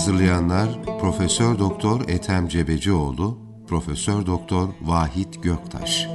hazırlayanlar 0.00 0.68
Profesör 1.00 1.58
Doktor 1.58 2.08
Ethem 2.08 2.48
Cebecioğlu, 2.48 3.38
Profesör 3.68 4.26
Doktor 4.26 4.68
Vahit 4.82 5.42
Göktaş. 5.42 6.06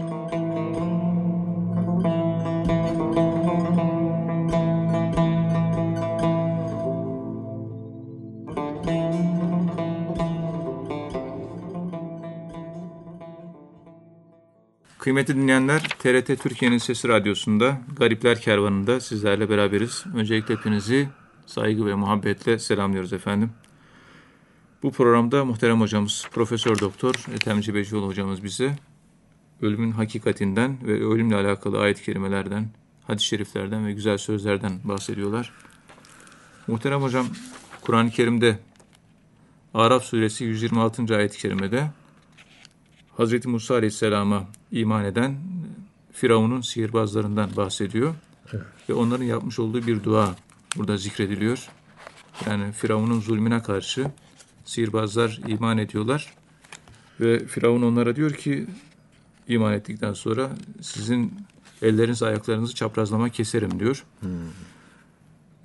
Kıymetli 15.00 15.36
dinleyenler, 15.36 15.82
TRT 16.00 16.42
Türkiye'nin 16.42 16.78
Sesi 16.78 17.08
Radyosu'nda 17.08 17.78
Garipler 17.98 18.42
Kervanı'nda 18.42 19.00
sizlerle 19.00 19.50
beraberiz. 19.50 20.04
Öncelikle 20.16 20.56
hepinizi 20.56 21.10
saygı 21.46 21.86
ve 21.86 21.96
muhabbetle 21.96 22.60
selamlıyoruz 22.60 23.14
efendim. 23.14 23.52
Bu 24.86 24.92
programda 24.92 25.46
muhterem 25.46 25.82
hocamız 25.82 26.28
Profesör 26.32 26.80
Doktor 26.80 27.16
Ethem 27.34 27.62
Cebecioğlu 27.62 28.08
hocamız 28.08 28.44
bize 28.44 28.76
ölümün 29.62 29.92
hakikatinden 29.92 30.78
ve 30.88 30.92
ölümle 30.92 31.36
alakalı 31.36 31.80
ayet-i 31.80 32.04
kerimelerden, 32.04 32.70
hadis-i 33.08 33.26
şeriflerden 33.26 33.88
ve 33.88 33.94
güzel 33.94 34.18
sözlerden 34.18 34.80
bahsediyorlar. 34.84 35.54
Muhterem 36.68 37.02
hocam, 37.02 37.28
Kur'an-ı 37.82 38.10
Kerim'de 38.10 38.60
Araf 39.74 40.04
suresi 40.04 40.44
126. 40.44 41.16
ayet-i 41.16 41.38
kerimede 41.38 41.92
Hazreti 43.18 43.48
Musa 43.48 43.76
Aleyhisselam'a 43.76 44.48
iman 44.72 45.06
eden 45.06 45.38
Firavun'un 46.12 46.62
sihirbazlarından 46.62 47.50
bahsediyor. 47.58 48.16
Evet. 48.54 48.64
Ve 48.90 48.94
onların 48.94 49.26
yapmış 49.26 49.60
olduğu 49.60 49.88
bir 49.88 50.04
dua 50.04 50.36
burada 50.78 50.98
zikrediliyor. 50.98 51.70
Yani 52.46 52.72
Firavun'un 52.72 53.20
zulmüne 53.20 53.62
karşı 53.62 54.12
sihirbazlar 54.66 55.40
iman 55.48 55.78
ediyorlar. 55.78 56.34
Ve 57.20 57.46
Firavun 57.46 57.82
onlara 57.82 58.16
diyor 58.16 58.32
ki 58.32 58.68
iman 59.48 59.74
ettikten 59.74 60.14
sonra 60.14 60.50
sizin 60.82 61.34
elleriniz 61.82 62.24
ayaklarınızı 62.24 62.76
çaprazlama 62.76 63.30
keserim 63.30 63.80
diyor. 63.80 64.04
Hmm. 64.20 64.30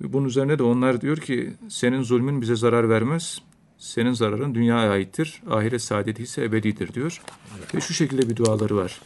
Bunun 0.01 0.25
üzerine 0.25 0.59
de 0.59 0.63
onlar 0.63 1.01
diyor 1.01 1.17
ki 1.17 1.53
senin 1.69 2.03
zulmün 2.03 2.41
bize 2.41 2.55
zarar 2.55 2.89
vermez 2.89 3.41
senin 3.81 4.13
zararın 4.13 4.55
dünyaya 4.55 4.91
aittir, 4.91 5.41
ahiret 5.49 5.81
saadeti 5.81 6.23
ise 6.23 6.43
ebedidir 6.43 6.93
diyor. 6.93 7.21
Evet. 7.59 7.75
Ve 7.75 7.81
şu 7.81 7.93
şekilde 7.93 8.29
bir 8.29 8.35
duaları 8.35 8.75
var. 8.77 9.01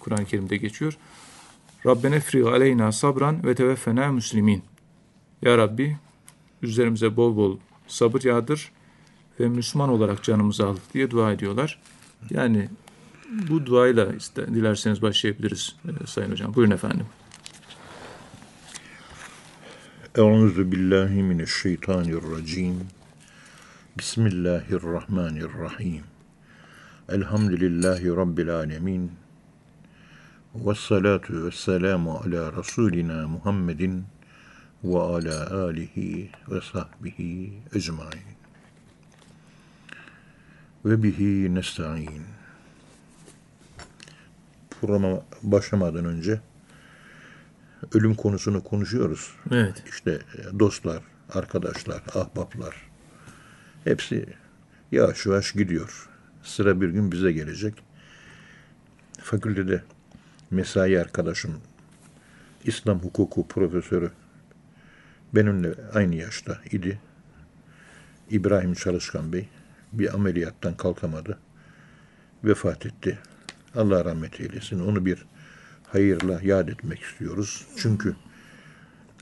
Kur'an-ı 0.00 0.24
Kerim'de 0.24 0.56
geçiyor. 0.56 0.98
Rabbene 1.86 2.20
fri 2.20 2.44
aleyna 2.44 2.92
sabran 2.92 3.44
ve 3.44 3.54
teveffena 3.54 4.12
müslimin. 4.12 4.62
Ya 5.42 5.58
Rabbi 5.58 5.96
üzerimize 6.62 7.16
bol 7.16 7.36
bol 7.36 7.58
sabır 7.88 8.22
yağdır 8.22 8.72
ve 9.40 9.48
Müslüman 9.48 9.88
olarak 9.88 10.22
canımızı 10.22 10.66
al 10.66 10.76
diye 10.94 11.10
dua 11.10 11.32
ediyorlar. 11.32 11.78
Yani 12.30 12.68
bu 13.48 13.66
duayla 13.66 14.12
işte, 14.18 14.46
dilerseniz 14.46 15.02
başlayabiliriz 15.02 15.76
e, 15.84 16.06
Sayın 16.06 16.30
Hocam. 16.30 16.54
Buyurun 16.54 16.72
efendim. 16.72 17.06
Euzu 20.14 20.72
billahi 20.72 21.22
mineşşeytanirracim. 21.22 22.74
Bismillahirrahmanirrahim. 23.98 26.02
Elhamdülillahi 27.08 28.16
Rabbil 28.16 28.50
alemin. 28.50 29.12
Ve 30.54 30.74
salatu 30.74 31.46
ve 31.46 31.50
selamu 31.50 32.12
ala 32.12 32.56
Resulina 32.56 33.28
Muhammedin 33.28 34.04
ve 34.86 34.98
ala 34.98 35.64
alihi 35.64 36.30
ve 36.50 36.60
sahbihi 36.60 37.52
ecmain. 37.74 38.36
Ve 40.84 41.02
bihi 41.02 41.54
nesta'in. 41.54 42.22
Programa 44.70 45.22
başlamadan 45.42 46.04
önce 46.04 46.40
ölüm 47.92 48.14
konusunu 48.14 48.64
konuşuyoruz. 48.64 49.32
Evet. 49.50 49.82
İşte 49.88 50.20
dostlar, 50.58 51.02
arkadaşlar, 51.34 52.02
ahbaplar, 52.14 52.86
Hepsi 53.84 54.26
yavaş 54.92 55.26
yavaş 55.26 55.52
gidiyor. 55.52 56.08
Sıra 56.42 56.80
bir 56.80 56.88
gün 56.88 57.12
bize 57.12 57.32
gelecek. 57.32 57.74
Fakültede 59.18 59.82
mesai 60.50 61.00
arkadaşım, 61.00 61.60
İslam 62.64 62.98
hukuku 62.98 63.48
profesörü 63.48 64.10
benimle 65.36 65.74
aynı 65.94 66.14
yaşta 66.14 66.58
idi. 66.70 67.00
İbrahim 68.30 68.74
Çalışkan 68.74 69.32
Bey 69.32 69.48
bir 69.92 70.14
ameliyattan 70.14 70.76
kalkamadı. 70.76 71.38
Vefat 72.44 72.86
etti. 72.86 73.18
Allah 73.74 74.04
rahmet 74.04 74.40
eylesin. 74.40 74.80
Onu 74.80 75.06
bir 75.06 75.26
hayırla 75.92 76.40
yad 76.42 76.68
etmek 76.68 77.02
istiyoruz. 77.02 77.66
Çünkü 77.76 78.16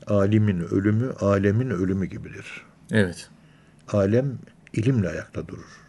alimin 0.07 0.59
ölümü 0.59 1.11
alemin 1.11 1.69
ölümü 1.69 2.05
gibidir. 2.05 2.65
Evet. 2.91 3.29
Alem 3.87 4.39
ilimle 4.73 5.09
ayakta 5.09 5.47
durur. 5.47 5.79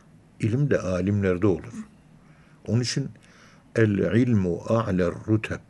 İlim 0.41 0.70
de 0.70 0.81
alimlerde 0.81 1.47
olur. 1.47 1.75
Onun 2.66 2.81
için 2.81 3.09
el 3.76 3.98
ilmu 3.98 4.62
a'ler 4.69 5.12
ruteb. 5.28 5.60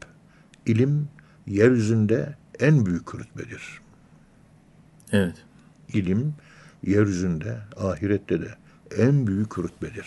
İlim 0.67 1.09
yeryüzünde 1.47 2.35
en 2.61 2.87
büyük 2.87 3.15
rütbedir. 3.15 3.86
Evet. 5.13 5.45
İlim 5.93 6.35
yeryüzünde, 6.83 7.59
ahirette 7.77 8.41
de 8.41 8.55
en 8.99 9.27
büyük 9.27 9.59
rütbedir. 9.59 10.07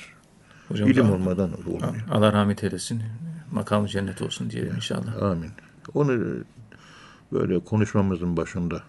Hocam, 0.68 0.90
İlim 0.90 1.12
olmadan 1.12 1.54
olmuyor. 1.68 1.96
Allah 2.12 2.34
rahmet 2.34 2.64
eylesin. 2.64 3.04
Makamı 3.52 3.88
cennet 3.88 4.22
olsun 4.22 4.50
diyelim 4.50 4.76
inşallah. 4.76 5.24
Amin. 5.24 5.52
Onu 5.94 6.44
böyle 7.32 7.60
konuşmamızın 7.64 8.38
başında 8.38 8.84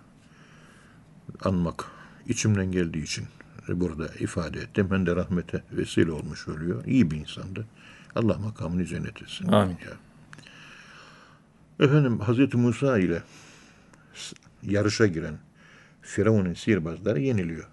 anmak 1.45 1.85
içimden 2.29 2.73
geldiği 2.73 3.03
için 3.03 3.25
burada 3.69 4.07
ifade 4.07 4.61
ettim. 4.61 4.89
Ben 4.91 5.07
de 5.07 5.17
rahmete 5.17 5.63
vesile 5.73 6.13
olmuş 6.13 6.49
oluyor. 6.49 6.85
İyi 6.85 7.11
bir 7.11 7.17
insandı. 7.17 7.67
Allah 8.15 8.39
makamını 8.39 8.87
cennet 8.87 9.23
etsin. 9.23 9.49
Amin. 9.49 9.77
Ya. 9.85 9.93
Efendim 11.87 12.21
Hazreti 12.21 12.57
Musa 12.57 12.99
ile 12.99 13.23
yarışa 14.63 15.07
giren 15.07 15.39
Firavun'un 16.03 16.55
sihirbazları 16.55 17.21
yeniliyor. 17.21 17.69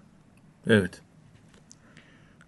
Evet. 0.66 1.02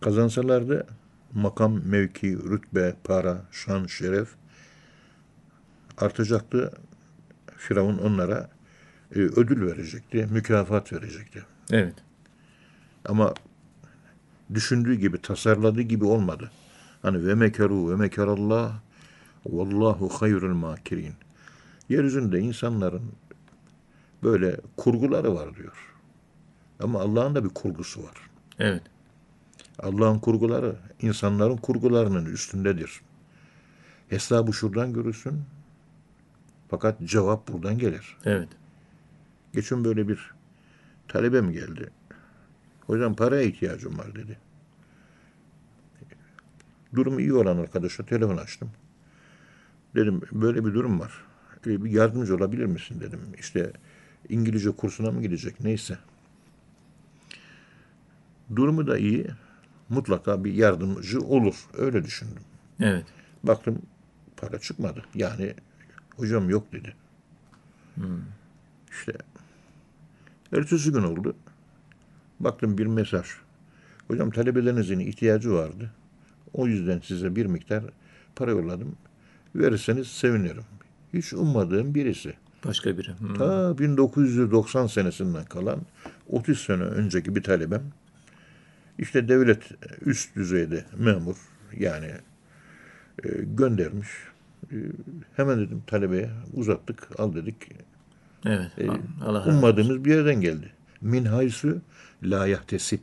Kazansalardı 0.01 0.87
makam, 1.35 1.81
mevki, 1.85 2.39
rütbe, 2.39 2.95
para, 3.05 3.43
şan, 3.53 3.87
şeref 3.87 4.29
artacaktı. 5.99 6.73
Firavun 7.57 7.99
onlara 7.99 8.51
e, 9.15 9.19
ödül 9.19 9.67
verecekti, 9.67 10.29
mükafat 10.31 10.93
verecekti. 10.93 11.43
Evet. 11.71 11.95
Ama 13.05 13.35
düşündüğü 14.55 14.95
gibi, 14.95 15.23
tasarladığı 15.23 15.83
gibi 15.83 16.05
olmadı. 16.05 16.51
Hani 17.03 17.27
ve 17.27 17.35
mekeru 17.35 17.91
ve 17.91 17.97
mekerallah 17.97 18.81
vallahu 19.47 20.09
hayrul 20.09 20.55
makirin. 20.55 21.15
Yeryüzünde 21.89 22.39
insanların 22.41 23.03
böyle 24.23 24.57
kurguları 24.77 25.35
var 25.35 25.57
diyor. 25.57 25.95
Ama 26.81 27.01
Allah'ın 27.01 27.35
da 27.35 27.45
bir 27.45 27.49
kurgusu 27.49 28.03
var. 28.03 28.17
Evet. 28.59 28.83
Allah'ın 29.79 30.19
kurguları 30.19 30.77
insanların 31.03 31.57
kurgularının 31.57 32.27
üstündedir. 32.27 33.01
Hesabı 34.09 34.53
şuradan 34.53 34.93
görürsün. 34.93 35.43
Fakat 36.69 37.03
cevap 37.05 37.49
buradan 37.49 37.79
gelir. 37.79 38.17
Evet. 38.25 38.49
Geçen 39.53 39.85
böyle 39.85 40.09
bir 40.09 40.31
talebe 41.09 41.41
mi 41.41 41.53
geldi? 41.53 41.91
Hocam 42.87 43.15
paraya 43.15 43.43
ihtiyacım 43.43 43.99
var 43.99 44.15
dedi. 44.15 44.39
Durumu 46.95 47.21
iyi 47.21 47.35
olan 47.35 47.59
arkadaşa 47.59 48.07
telefon 48.07 48.37
açtım. 48.37 48.71
Dedim 49.95 50.21
böyle 50.33 50.65
bir 50.65 50.75
durum 50.75 51.01
var. 51.01 51.25
E, 51.67 51.85
bir 51.85 51.91
yardımcı 51.91 52.37
olabilir 52.37 52.65
misin 52.65 53.01
dedim. 53.01 53.21
İşte 53.39 53.73
İngilizce 54.31 54.71
kursuna 54.71 55.11
mı 55.11 55.23
gidecek 55.23 55.61
neyse. 55.61 55.99
Durumu 58.57 58.87
da 58.87 58.99
iyi. 58.99 59.27
Mutlaka 59.89 60.45
bir 60.45 60.55
yardımcı 60.55 61.21
olur. 61.21 61.67
Öyle 61.79 62.05
düşündüm. 62.05 62.43
Evet. 62.81 63.05
Baktım 63.43 63.83
para 64.37 64.59
çıkmadı. 64.59 65.05
Yani 65.15 65.55
hocam 66.17 66.51
yok 66.51 66.73
dedi. 66.73 66.95
Hmm. 67.95 68.21
İşte 68.91 69.13
ertesi 70.53 70.93
gün 70.93 71.03
oldu. 71.03 71.37
Baktım 72.41 72.79
bir 72.79 72.87
mesaj. 72.87 73.27
Hocam 74.09 74.31
talebelerinizin 74.31 74.99
ihtiyacı 74.99 75.53
vardı. 75.53 75.91
O 76.53 76.67
yüzden 76.67 77.01
size 77.01 77.37
bir 77.37 77.47
miktar 77.47 77.85
para 78.37 78.51
yolladım. 78.51 78.97
Verirseniz 79.55 80.09
sevinirim. 80.09 80.65
Hiç 81.15 81.33
ummadığım 81.33 81.95
birisi. 81.95 82.35
Başka 82.65 82.99
biri. 82.99 83.19
Hmm. 83.19 83.35
Ta 83.35 83.79
1990 83.79 84.87
senesinden 84.87 85.45
kalan 85.45 85.81
30 86.29 86.61
sene 86.61 86.83
önceki 86.83 87.37
bir 87.37 87.43
talebem 87.43 87.83
işte 89.01 89.29
devlet 89.29 89.63
üst 90.07 90.37
düzeyde 90.37 90.85
memur 90.99 91.37
yani 91.79 92.11
e, 93.25 93.29
göndermiş. 93.45 94.09
E, 94.73 94.77
hemen 95.37 95.61
dedim 95.61 95.83
talebeye 95.87 96.31
uzattık 96.55 97.21
al 97.21 97.35
dedik. 97.35 97.57
Evet. 98.47 98.71
Allah 99.25 99.39
razı 99.39 99.49
olsun. 99.49 99.51
Ummadığımız 99.51 100.05
bir 100.05 100.15
yerden 100.15 100.41
geldi. 100.41 100.73
Min 101.01 101.25
haysu 101.25 101.81
la 102.23 102.47
yahtesip. 102.47 103.03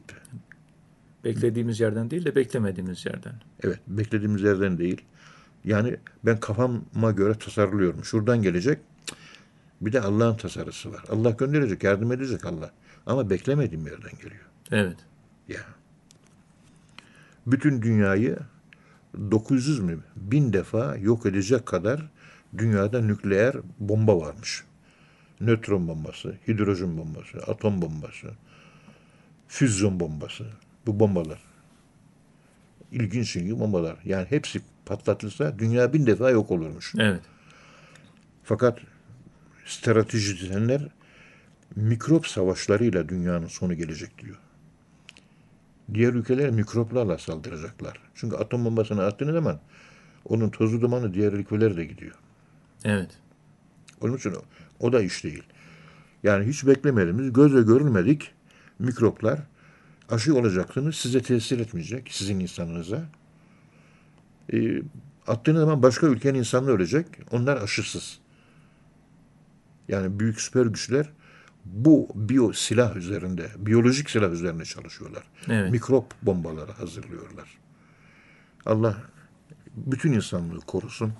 Beklediğimiz 1.24 1.80
yerden 1.80 2.10
değil 2.10 2.26
de 2.26 2.36
beklemediğimiz 2.36 3.06
yerden. 3.06 3.34
Evet 3.64 3.80
beklediğimiz 3.88 4.42
yerden 4.42 4.78
değil. 4.78 5.02
Yani 5.66 5.98
ben 6.26 6.40
kafama 6.40 7.12
göre 7.12 7.34
tasarlıyorum. 7.34 8.04
Şuradan 8.04 8.42
gelecek. 8.42 8.80
Bir 9.82 9.94
de 9.94 10.02
Allah'ın 10.02 10.38
tasarısı 10.38 10.94
var. 10.94 11.04
Allah 11.10 11.30
gönderecek, 11.30 11.84
yardım 11.84 12.12
edecek 12.12 12.46
Allah. 12.46 12.72
Ama 13.06 13.30
beklemediğim 13.30 13.88
yerden 13.88 14.12
geliyor. 14.12 14.46
Evet. 14.72 14.98
Ya. 15.48 15.62
Bütün 17.48 17.82
dünyayı 17.82 18.38
900 19.32 19.80
mü, 19.80 20.00
bin 20.16 20.54
defa 20.54 20.96
yok 20.96 21.26
edecek 21.26 21.66
kadar 21.66 22.10
dünyada 22.58 23.02
nükleer 23.02 23.56
bomba 23.80 24.20
varmış. 24.22 24.64
Nötron 25.42 25.88
bombası, 25.88 26.36
hidrojen 26.48 26.98
bombası, 26.98 27.38
atom 27.38 27.82
bombası, 27.82 28.28
füzyon 29.48 30.00
bombası. 30.00 30.46
Bu 30.86 31.00
bombalar. 31.00 31.40
İlginç 32.92 33.36
ilginç 33.36 33.60
bombalar. 33.60 33.98
Yani 34.06 34.26
hepsi 34.30 34.62
patlatılsa 34.86 35.60
dünya 35.60 35.94
bin 35.94 36.06
defa 36.06 36.30
yok 36.30 36.52
olurmuş. 36.52 36.94
Evet. 36.98 37.22
Fakat 38.44 38.80
stratejiciler 39.68 40.82
mikrop 41.76 42.28
savaşlarıyla 42.28 43.10
dünyanın 43.10 43.48
sonu 43.48 43.74
gelecek 43.74 44.18
diyor. 44.18 44.38
Diğer 45.94 46.14
ülkeler 46.14 46.50
mikroplarla 46.50 47.18
saldıracaklar. 47.18 48.00
Çünkü 48.16 48.36
atom 48.36 48.66
bombasını 48.66 49.04
attığınız 49.04 49.34
zaman 49.34 49.60
onun 50.26 50.50
tozu 50.50 50.82
dumanı 50.82 51.14
diğer 51.14 51.34
ülkelere 51.34 51.78
de 51.78 51.86
gidiyor. 51.86 52.16
Evet. 52.86 53.10
Onun 54.02 54.18
için 54.18 54.32
o, 54.32 54.42
o 54.80 54.94
da 54.94 55.02
iş 55.02 55.24
değil. 55.24 55.44
Yani 56.24 56.48
hiç 56.48 56.68
beklemediğimiz, 56.68 57.34
gözle 57.34 57.62
görülmedik 57.62 58.32
mikroplar 58.80 59.40
aşı 60.10 60.36
olacaksınız. 60.36 60.96
Size 60.96 61.22
tesir 61.22 61.60
etmeyecek, 61.60 62.08
sizin 62.12 62.40
insanınıza. 62.40 63.06
E, 64.54 64.82
attığınız 65.28 65.60
zaman 65.60 65.84
başka 65.84 66.08
ülkenin 66.08 66.40
insanı 66.40 66.70
ölecek. 66.70 67.06
Onlar 67.32 67.58
aşısız. 67.58 68.20
Yani 69.88 70.20
büyük 70.20 70.42
süper 70.42 70.66
güçler 70.66 71.10
bu 71.66 72.10
biyo 72.16 72.54
silah 72.54 72.96
üzerinde, 72.96 73.50
biyolojik 73.58 74.10
silah 74.10 74.32
üzerine 74.32 74.66
çalışıyorlar. 74.66 75.24
Evet. 75.50 75.72
Mikrop 75.72 76.14
bombaları 76.22 76.72
hazırlıyorlar. 76.72 77.58
Allah 78.66 78.98
bütün 79.76 80.12
insanlığı 80.12 80.60
korusun. 80.60 81.14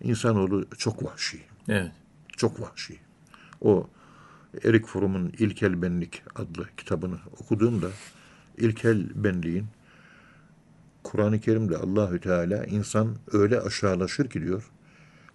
İnsanoğlu 0.00 0.66
çok 0.78 1.04
vahşi. 1.04 1.40
Evet. 1.68 1.92
Çok 2.36 2.60
vahşi. 2.60 2.98
O 3.60 3.88
Erik 4.64 4.86
Fromm'un 4.86 5.32
İlkel 5.38 5.82
Benlik 5.82 6.22
adlı 6.34 6.68
kitabını 6.76 7.18
okuduğumda 7.40 7.88
ilkel 8.56 9.24
benliğin 9.24 9.66
Kur'an-ı 11.02 11.40
Kerim'de 11.40 11.76
Allahü 11.76 12.20
Teala 12.20 12.64
insan 12.64 13.16
öyle 13.32 13.60
aşağılaşır 13.60 14.30
ki 14.30 14.42
diyor 14.42 14.70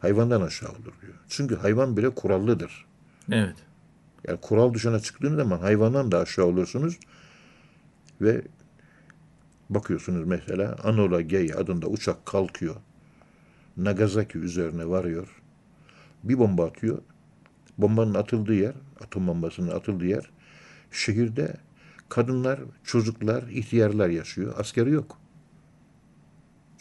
hayvandan 0.04 0.42
aşağı 0.42 0.70
olur 0.70 0.94
diyor. 1.02 1.14
Çünkü 1.30 1.56
hayvan 1.56 1.98
bile 1.98 2.10
kurallıdır. 2.10 2.86
Evet. 3.32 3.56
Yani 4.28 4.40
kural 4.42 4.74
dışına 4.74 5.00
çıktığınız 5.00 5.36
zaman 5.36 5.60
hayvandan 5.60 6.12
da 6.12 6.20
aşağı 6.20 6.46
olursunuz 6.46 7.00
ve 8.22 8.42
bakıyorsunuz 9.70 10.28
mesela 10.28 10.76
Anola 10.84 11.22
Gay 11.22 11.52
adında 11.58 11.88
uçak 11.88 12.26
kalkıyor. 12.26 12.76
Nagasaki 13.78 14.38
üzerine 14.38 14.90
varıyor. 14.90 15.42
Bir 16.24 16.40
bomba 16.40 16.66
atıyor. 16.66 17.02
Bombanın 17.78 18.14
atıldığı 18.14 18.54
yer, 18.54 18.74
atom 19.02 19.28
bombasının 19.28 19.72
atıldığı 19.72 20.06
yer 20.06 20.30
şehirde 20.92 21.58
kadınlar, 22.10 22.60
çocuklar, 22.84 23.44
ihtiyarlar 23.44 24.10
yaşıyor. 24.10 24.54
Askeri 24.58 24.92
yok. 24.92 25.18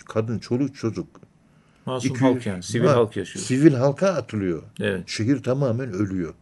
Kadın, 0.04 0.38
çoluk, 0.38 0.76
çocuk. 0.76 1.21
Masum 1.86 2.10
200 2.10 2.22
halk 2.22 2.46
yani. 2.46 2.62
Sivil 2.62 2.86
Ha, 2.86 2.94
halk 2.94 3.16
yaşıyor. 3.16 3.44
Sivil 3.44 3.74
halka 3.74 4.08
atılıyor. 4.08 4.62
Evet. 4.80 5.08
Şehir 5.08 5.42
tamamen 5.42 5.92
ölüyor. 5.92 6.34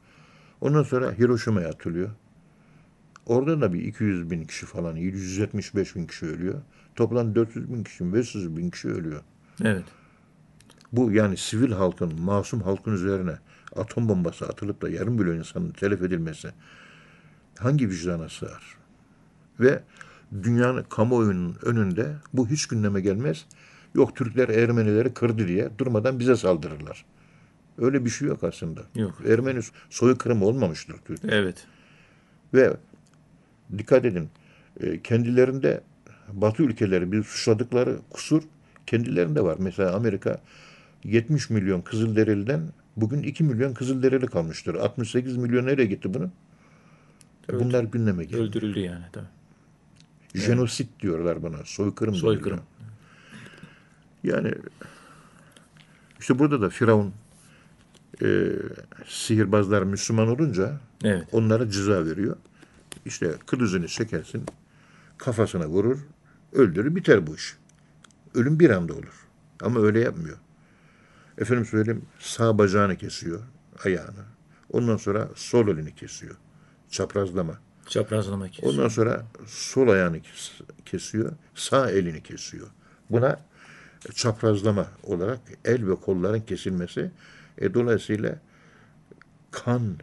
Ondan 0.60 0.82
sonra 0.82 1.12
Hiroşima'ya 1.12 1.68
atılıyor. 1.68 2.10
Orada 3.26 3.60
da 3.60 3.72
bir 3.72 3.82
200 3.82 4.30
bin 4.30 4.44
kişi 4.44 4.66
falan, 4.66 4.96
175 4.96 5.96
bin 5.96 6.06
kişi 6.06 6.26
ölüyor. 6.26 6.62
Toplam 6.96 7.34
400 7.34 7.72
bin 7.72 7.84
kişi, 7.84 8.12
500 8.12 8.56
bin 8.56 8.70
kişi 8.70 8.88
ölüyor. 8.88 9.20
Evet. 9.64 9.84
Bu 10.92 11.12
yani 11.12 11.36
sivil 11.36 11.72
halkın, 11.72 12.20
masum 12.20 12.62
halkın 12.62 12.92
üzerine 12.92 13.38
atom 13.76 14.08
bombası 14.08 14.46
atılıp 14.46 14.82
da 14.82 14.88
yarım 14.88 15.14
milyon 15.14 15.36
insanın 15.36 15.70
telef 15.70 16.02
edilmesi 16.02 16.48
hangi 17.58 17.88
vicdana 17.90 18.28
sığar? 18.28 18.76
Ve 19.60 19.82
dünyanın 20.42 20.82
kamuoyunun 20.82 21.56
önünde 21.62 22.14
bu 22.32 22.48
hiç 22.48 22.66
gündeme 22.66 23.00
gelmez. 23.00 23.46
Yok 23.94 24.16
Türkler 24.16 24.48
Ermenileri 24.48 25.14
kırdı 25.14 25.48
diye 25.48 25.68
durmadan 25.78 26.18
bize 26.18 26.36
saldırırlar. 26.36 27.04
Öyle 27.78 28.04
bir 28.04 28.10
şey 28.10 28.28
yok 28.28 28.44
aslında. 28.44 28.80
Yok. 28.94 29.22
Ermeni 29.28 29.60
soykırımı 29.90 30.44
olmamıştır 30.44 30.96
Türk. 31.04 31.20
Evet. 31.28 31.66
Ve 32.54 32.76
dikkat 33.78 34.04
edin 34.04 34.28
e, 34.80 35.02
kendilerinde 35.02 35.80
Batı 36.32 36.62
ülkeleri 36.62 37.12
bir 37.12 37.22
suçladıkları 37.22 37.98
kusur 38.10 38.42
kendilerinde 38.86 39.44
var. 39.44 39.56
Mesela 39.58 39.94
Amerika 39.94 40.40
70 41.04 41.50
milyon 41.50 41.80
Kızılderili'den 41.80 42.60
bugün 42.96 43.22
2 43.22 43.44
milyon 43.44 43.74
Kızılderili 43.74 44.26
kalmıştır. 44.26 44.74
68 44.74 45.36
milyon 45.36 45.66
nereye 45.66 45.86
gitti 45.86 46.14
bunun? 46.14 46.32
Evet. 47.48 47.60
Bunlar 47.64 47.84
gündeme 47.84 48.24
geldi. 48.24 48.36
Öldürüldü 48.36 48.80
yani. 48.80 49.04
Tabii. 49.12 49.26
Jenosit 50.34 51.00
diyorlar 51.00 51.42
bana. 51.42 51.64
Soykırım. 51.64 52.14
Soykırım. 52.14 52.44
deniyor. 52.58 52.79
Yani 54.24 54.54
işte 56.20 56.38
burada 56.38 56.60
da 56.60 56.70
Firavun 56.70 57.12
e, 58.22 58.48
sihirbazlar 59.06 59.82
Müslüman 59.82 60.28
olunca 60.28 60.80
Evet. 61.04 61.28
onlara 61.32 61.70
ceza 61.70 62.04
veriyor. 62.06 62.36
İşte 63.04 63.34
kılıcını 63.46 63.86
çekersin, 63.88 64.44
kafasına 65.18 65.66
vurur, 65.66 65.98
öldürür, 66.52 66.94
biter 66.96 67.26
bu 67.26 67.34
iş. 67.34 67.56
Ölüm 68.34 68.60
bir 68.60 68.70
anda 68.70 68.92
olur. 68.94 69.26
Ama 69.62 69.80
öyle 69.80 70.00
yapmıyor. 70.00 70.38
Efendim 71.38 71.64
söyleyeyim, 71.64 72.02
sağ 72.18 72.58
bacağını 72.58 72.96
kesiyor, 72.96 73.40
ayağını. 73.84 74.24
Ondan 74.72 74.96
sonra 74.96 75.28
sol 75.34 75.68
elini 75.68 75.94
kesiyor. 75.94 76.34
Çaprazlama. 76.90 77.58
Çaprazlama 77.86 78.48
kesiyor. 78.48 78.72
Ondan 78.72 78.88
sonra 78.88 79.24
sol 79.46 79.88
ayağını 79.88 80.20
kes- 80.20 80.60
kesiyor, 80.84 81.32
sağ 81.54 81.90
elini 81.90 82.22
kesiyor. 82.22 82.66
Buna 83.10 83.40
çaprazlama 84.14 84.86
olarak 85.02 85.40
el 85.64 85.88
ve 85.88 85.94
kolların 85.94 86.40
kesilmesi. 86.40 87.10
E, 87.58 87.74
dolayısıyla 87.74 88.38
kan 89.50 89.96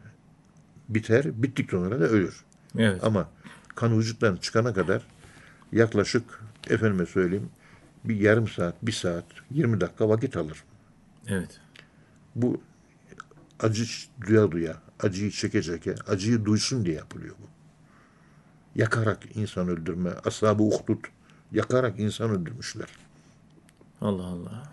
biter, 0.89 1.43
bittikten 1.43 1.77
sonra 1.77 1.99
da 1.99 2.05
ölür. 2.05 2.43
Evet. 2.77 3.03
Ama 3.03 3.29
kan 3.75 3.99
vücuttan 3.99 4.35
çıkana 4.35 4.73
kadar 4.73 5.01
yaklaşık 5.71 6.41
efendime 6.69 7.05
söyleyeyim 7.05 7.49
bir 8.03 8.15
yarım 8.15 8.47
saat, 8.47 8.75
bir 8.81 8.91
saat, 8.91 9.25
20 9.51 9.81
dakika 9.81 10.09
vakit 10.09 10.37
alır. 10.37 10.63
Evet. 11.27 11.59
Bu 12.35 12.61
acı 13.59 13.85
duya 14.27 14.51
duya, 14.51 14.77
acıyı 14.99 15.31
çeke 15.31 15.61
çeke, 15.61 15.95
acıyı 16.07 16.45
duysun 16.45 16.85
diye 16.85 16.95
yapılıyor 16.95 17.35
bu. 17.41 17.47
Yakarak 18.75 19.19
insan 19.35 19.67
öldürme, 19.67 20.09
ashab-ı 20.25 20.63
uhdud, 20.63 21.03
yakarak 21.51 21.99
insan 21.99 22.29
öldürmüşler. 22.29 22.87
Allah 24.01 24.25
Allah. 24.25 24.63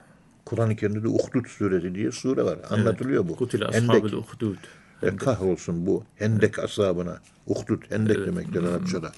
Kur'an-ı 0.45 0.76
Kerim'de 0.76 1.02
de 1.02 1.09
Uhdud 1.09 1.47
suresi 1.47 1.95
diye 1.95 2.12
sure 2.12 2.43
var. 2.43 2.59
Anlatılıyor 2.71 3.28
bu. 3.28 3.37
Kutil 3.37 3.66
ashabul 3.66 4.12
uhdud. 4.12 4.57
E, 5.02 5.16
kahrolsun 5.16 5.87
bu 5.87 6.04
hendek 6.16 6.59
ashabına. 6.59 7.21
Uhdud, 7.47 7.83
hendek 7.88 8.26
demektir 8.26 8.62
Arapçada. 8.62 9.12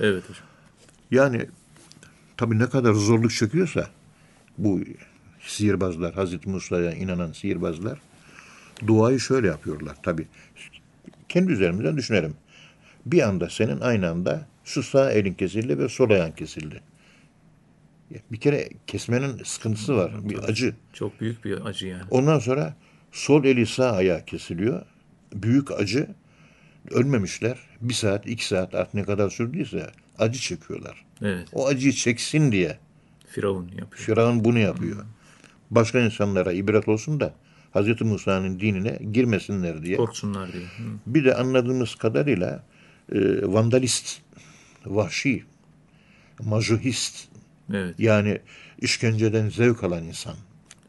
Evet 0.00 0.22
hocam. 0.28 0.44
Yani 1.10 1.46
tabii 2.36 2.58
ne 2.58 2.68
kadar 2.68 2.92
zorluk 2.92 3.30
çekiyorsa 3.30 3.86
bu 4.58 4.80
sihirbazlar, 5.40 6.14
Hazreti 6.14 6.48
Musa'ya 6.48 6.92
inanan 6.92 7.32
sihirbazlar 7.32 7.98
duayı 8.86 9.20
şöyle 9.20 9.46
yapıyorlar 9.46 9.96
tabii. 10.02 10.26
Kendi 11.28 11.52
üzerimizden 11.52 11.96
düşünelim. 11.96 12.34
Bir 13.06 13.22
anda 13.22 13.50
senin 13.50 13.80
aynı 13.80 14.10
anda 14.10 14.46
şu 14.64 14.82
sağ 14.82 15.12
elin 15.12 15.34
kesildi 15.34 15.78
ve 15.78 15.88
sol 15.88 16.10
ayağın 16.10 16.32
kesildi. 16.32 16.80
Bir 18.32 18.40
kere 18.40 18.68
kesmenin 18.86 19.44
sıkıntısı 19.44 19.96
var. 19.96 20.28
Bir 20.28 20.38
acı. 20.38 20.74
Çok 20.92 21.20
büyük 21.20 21.44
bir 21.44 21.66
acı 21.66 21.86
yani. 21.86 22.02
Ondan 22.10 22.38
sonra 22.38 22.76
Sol 23.12 23.44
eli 23.44 23.66
sağ 23.66 23.92
ayağı 23.92 24.24
kesiliyor. 24.24 24.82
Büyük 25.34 25.70
acı. 25.70 26.06
Ölmemişler. 26.90 27.58
Bir 27.80 27.94
saat, 27.94 28.26
iki 28.26 28.46
saat 28.46 28.74
artık 28.74 28.94
ne 28.94 29.04
kadar 29.04 29.30
sürdüyse 29.30 29.90
acı 30.18 30.40
çekiyorlar. 30.40 31.04
Evet. 31.22 31.48
O 31.52 31.66
acıyı 31.66 31.92
çeksin 31.92 32.52
diye 32.52 32.78
Firavun 33.26 33.68
yapıyor. 33.68 33.90
Firavun 33.90 34.44
bunu 34.44 34.58
yapıyor. 34.58 35.04
Başka 35.70 36.00
insanlara 36.00 36.52
ibret 36.52 36.88
olsun 36.88 37.20
da 37.20 37.34
Hz. 37.74 38.00
Musa'nın 38.00 38.60
dinine 38.60 38.98
girmesinler 39.12 39.82
diye. 39.82 39.96
Korksunlar 39.96 40.52
diye. 40.52 40.62
Hı. 40.62 40.82
Bir 41.06 41.24
de 41.24 41.34
anladığımız 41.34 41.94
kadarıyla 41.94 42.64
e, 43.12 43.18
vandalist, 43.42 44.20
vahşi, 44.86 45.44
mazohist 46.40 47.28
Evet. 47.74 47.94
yani 47.98 48.40
işkenceden 48.78 49.48
zevk 49.48 49.84
alan 49.84 50.04
insan. 50.04 50.34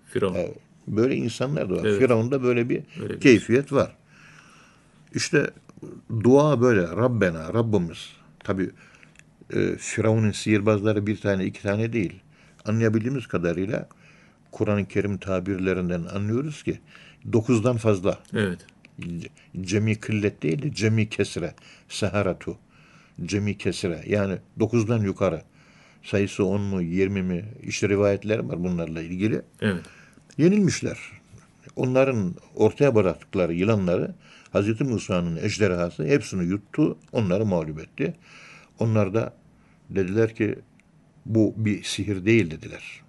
Firavun. 0.05 0.35
E, 0.35 0.53
Böyle 0.87 1.15
insanlar 1.15 1.69
da 1.69 1.75
var. 1.75 1.85
Evet. 1.85 1.99
Firavun'da 1.99 2.43
böyle 2.43 2.69
bir 2.69 2.81
Böyle 2.99 3.13
bir- 3.13 3.19
keyfiyet 3.19 3.71
var. 3.73 3.95
İşte 5.15 5.49
dua 6.23 6.61
böyle 6.61 6.81
Rabbena, 6.81 7.53
Rabbimiz. 7.53 8.09
Tabi 8.39 8.69
e, 9.53 9.75
Firavun'un 9.77 10.31
sihirbazları 10.31 11.07
bir 11.07 11.17
tane 11.21 11.45
iki 11.45 11.61
tane 11.61 11.93
değil. 11.93 12.19
Anlayabildiğimiz 12.65 13.27
kadarıyla 13.27 13.89
Kur'an-ı 14.51 14.85
Kerim 14.87 15.17
tabirlerinden 15.17 16.03
anlıyoruz 16.03 16.63
ki 16.63 16.79
dokuzdan 17.33 17.77
fazla. 17.77 18.19
Evet. 18.33 18.59
Cemi 19.61 19.95
kıllet 19.95 20.43
değil 20.43 20.61
de 20.61 20.73
cemi 20.73 21.09
kesre. 21.09 21.53
Seharatu. 21.89 22.57
Cemi 23.25 23.57
kesre. 23.57 24.03
Yani 24.07 24.37
dokuzdan 24.59 24.99
yukarı. 25.01 25.41
Sayısı 26.03 26.45
on 26.45 26.61
mu, 26.61 26.81
yirmi 26.81 27.23
mi? 27.23 27.45
İşte 27.63 27.89
rivayetler 27.89 28.39
var 28.39 28.63
bunlarla 28.63 29.01
ilgili. 29.01 29.41
Evet. 29.61 29.85
Yenilmişler. 30.37 30.97
Onların 31.75 32.35
ortaya 32.55 32.95
bıraktıkları 32.95 33.53
yılanları 33.53 34.15
Hz. 34.53 34.81
Musa'nın 34.81 35.35
ejderhası 35.35 36.05
hepsini 36.05 36.45
yuttu, 36.45 36.97
onları 37.11 37.45
mağlup 37.45 37.79
etti. 37.79 38.13
Onlar 38.79 39.13
da 39.13 39.33
dediler 39.89 40.35
ki 40.35 40.59
bu 41.25 41.53
bir 41.57 41.83
sihir 41.83 42.25
değil 42.25 42.51
dediler. 42.51 43.01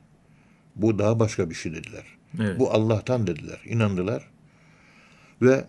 Bu 0.76 0.99
daha 0.99 1.20
başka 1.20 1.50
bir 1.50 1.54
şey 1.54 1.75
dediler. 1.75 2.04
Evet. 2.40 2.58
Bu 2.58 2.70
Allah'tan 2.72 3.26
dediler. 3.26 3.61
İnandılar. 3.64 4.30
Ve 5.42 5.64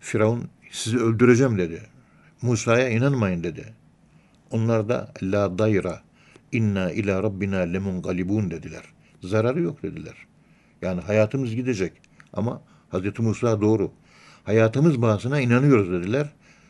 Firavun 0.00 0.48
sizi 0.70 0.98
öldüreceğim 0.98 1.58
dedi. 1.58 1.82
Musa'ya 2.42 2.88
inanmayın 2.88 3.44
dedi. 3.44 3.74
Onlar 4.50 4.88
da 4.88 5.12
la 5.22 5.58
dayra 5.58 6.02
inna 6.52 6.90
ila 6.92 7.22
rabbina 7.22 7.58
lemungalibun 7.58 8.50
dediler. 8.50 8.82
Zararı 9.22 9.60
yok 9.60 9.82
dediler. 9.82 10.14
Yani 10.82 11.00
hayatımız 11.00 11.54
gidecek. 11.54 11.92
Ama 12.32 12.62
Hz. 12.92 13.18
Musa 13.18 13.60
doğru. 13.60 13.92
Hayatımız 14.44 15.02
bağısına 15.02 15.40
inanıyoruz 15.40 15.92
dediler. 15.92 16.28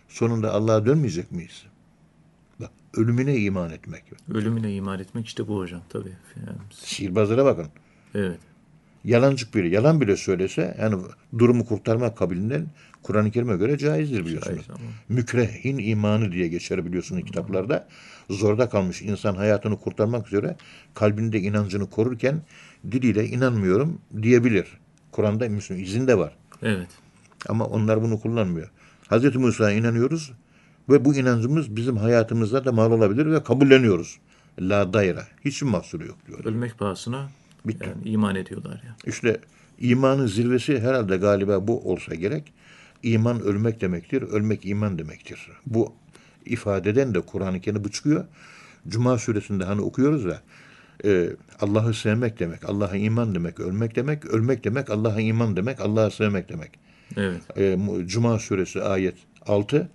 Sonunda 0.08 0.52
Allah'a 0.52 0.86
dönmeyecek 0.86 1.32
miyiz? 1.32 1.64
Bak, 2.60 2.70
ölümüne 2.96 3.36
iman 3.36 3.70
etmek. 3.70 4.04
Ölümüne 4.34 4.74
iman 4.74 4.98
etmek 4.98 5.26
işte 5.26 5.48
bu 5.48 5.58
hocam 5.58 5.82
tabii. 5.88 6.16
Yani, 6.36 6.58
Sihirbazlara 6.70 7.44
bakın. 7.44 7.66
evet. 8.14 8.38
Yalancık 9.04 9.54
biri 9.54 9.70
yalan 9.70 10.00
bile 10.00 10.16
söylese 10.16 10.76
yani 10.80 11.02
durumu 11.38 11.64
kurtarmak 11.64 12.16
kabilinden 12.16 12.66
Kur'an-ı 13.02 13.30
Kerim'e 13.30 13.56
göre 13.56 13.78
caizdir 13.78 14.26
biliyorsunuz. 14.26 14.66
Caiz. 14.66 14.80
Mükrehin 15.08 15.78
imanı 15.78 16.32
diye 16.32 16.48
geçer 16.48 16.86
biliyorsunuz 16.86 17.24
kitaplarda. 17.24 17.88
Zorda 18.30 18.68
kalmış 18.68 19.02
insan 19.02 19.34
hayatını 19.34 19.76
kurtarmak 19.76 20.26
üzere 20.26 20.56
kalbinde 20.94 21.40
inancını 21.40 21.90
korurken 21.90 22.42
diliyle 22.92 23.26
inanmıyorum 23.26 24.00
diyebilir. 24.22 24.66
Kur'an'da 25.12 25.48
Müslüman 25.48 25.82
izin 25.82 26.06
de 26.06 26.18
var. 26.18 26.36
Evet. 26.62 26.88
Ama 27.48 27.66
onlar 27.66 28.02
bunu 28.02 28.20
kullanmıyor. 28.20 28.70
Hz. 29.10 29.36
Musa'ya 29.36 29.78
inanıyoruz 29.78 30.32
ve 30.88 31.04
bu 31.04 31.14
inancımız 31.14 31.76
bizim 31.76 31.96
hayatımızda 31.96 32.64
da 32.64 32.72
mal 32.72 32.92
olabilir 32.92 33.26
ve 33.26 33.42
kabulleniyoruz. 33.42 34.18
La 34.60 34.92
daire. 34.92 35.22
Hiçbir 35.44 35.66
mahsuru 35.66 36.06
yok 36.06 36.16
diyor. 36.26 36.44
Ölmek 36.44 36.78
pahasına 36.78 37.30
Bitti. 37.64 37.88
yani 37.88 38.08
iman 38.08 38.36
ediyorlar 38.36 38.82
ya. 38.86 38.96
İşte 39.06 39.40
imanın 39.78 40.26
zirvesi 40.26 40.80
herhalde 40.80 41.16
galiba 41.16 41.68
bu 41.68 41.92
olsa 41.92 42.14
gerek. 42.14 42.52
İman 43.02 43.40
ölmek 43.40 43.80
demektir, 43.80 44.22
ölmek 44.22 44.66
iman 44.66 44.98
demektir. 44.98 45.48
Bu 45.66 45.92
ifadeden 46.46 47.14
de 47.14 47.20
Kur'an-ı 47.20 47.60
Kerim 47.60 47.84
bu 47.84 47.90
çıkıyor. 47.90 48.24
Cuma 48.88 49.18
suresinde 49.18 49.64
hani 49.64 49.80
okuyoruz 49.80 50.24
ya, 50.24 50.42
e, 51.04 51.30
Allah'ı 51.60 51.94
sevmek 51.94 52.40
demek, 52.40 52.68
Allah'a 52.68 52.96
iman 52.96 53.34
demek, 53.34 53.60
ölmek 53.60 53.96
demek, 53.96 54.24
ölmek 54.24 54.64
demek, 54.64 54.90
Allah'a 54.90 55.20
iman 55.20 55.56
demek, 55.56 55.80
Allah'ı 55.80 56.10
sevmek 56.10 56.48
demek. 56.48 56.70
Evet. 57.16 57.58
E, 57.58 57.78
Cuma 58.06 58.38
suresi 58.38 58.82
ayet 58.82 59.14
6, 59.46 59.88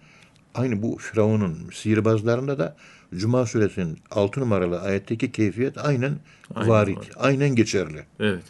aynı 0.56 0.82
bu 0.82 0.98
Firavun'un 0.98 1.70
sihirbazlarında 1.74 2.58
da 2.58 2.76
Cuma 3.16 3.46
suresinin 3.46 4.00
6 4.12 4.40
numaralı 4.40 4.82
ayetteki 4.82 5.32
keyfiyet 5.32 5.78
aynen 5.78 6.20
Aynen 6.56 6.70
varit, 6.70 6.98
var. 6.98 7.10
aynen 7.16 7.56
geçerli. 7.56 8.06
Evet. 8.20 8.44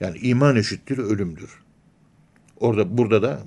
Yani 0.00 0.18
iman 0.18 0.56
eşittir 0.56 0.98
ölümdür. 0.98 1.50
Orada 2.56 2.98
burada 2.98 3.22
da 3.22 3.40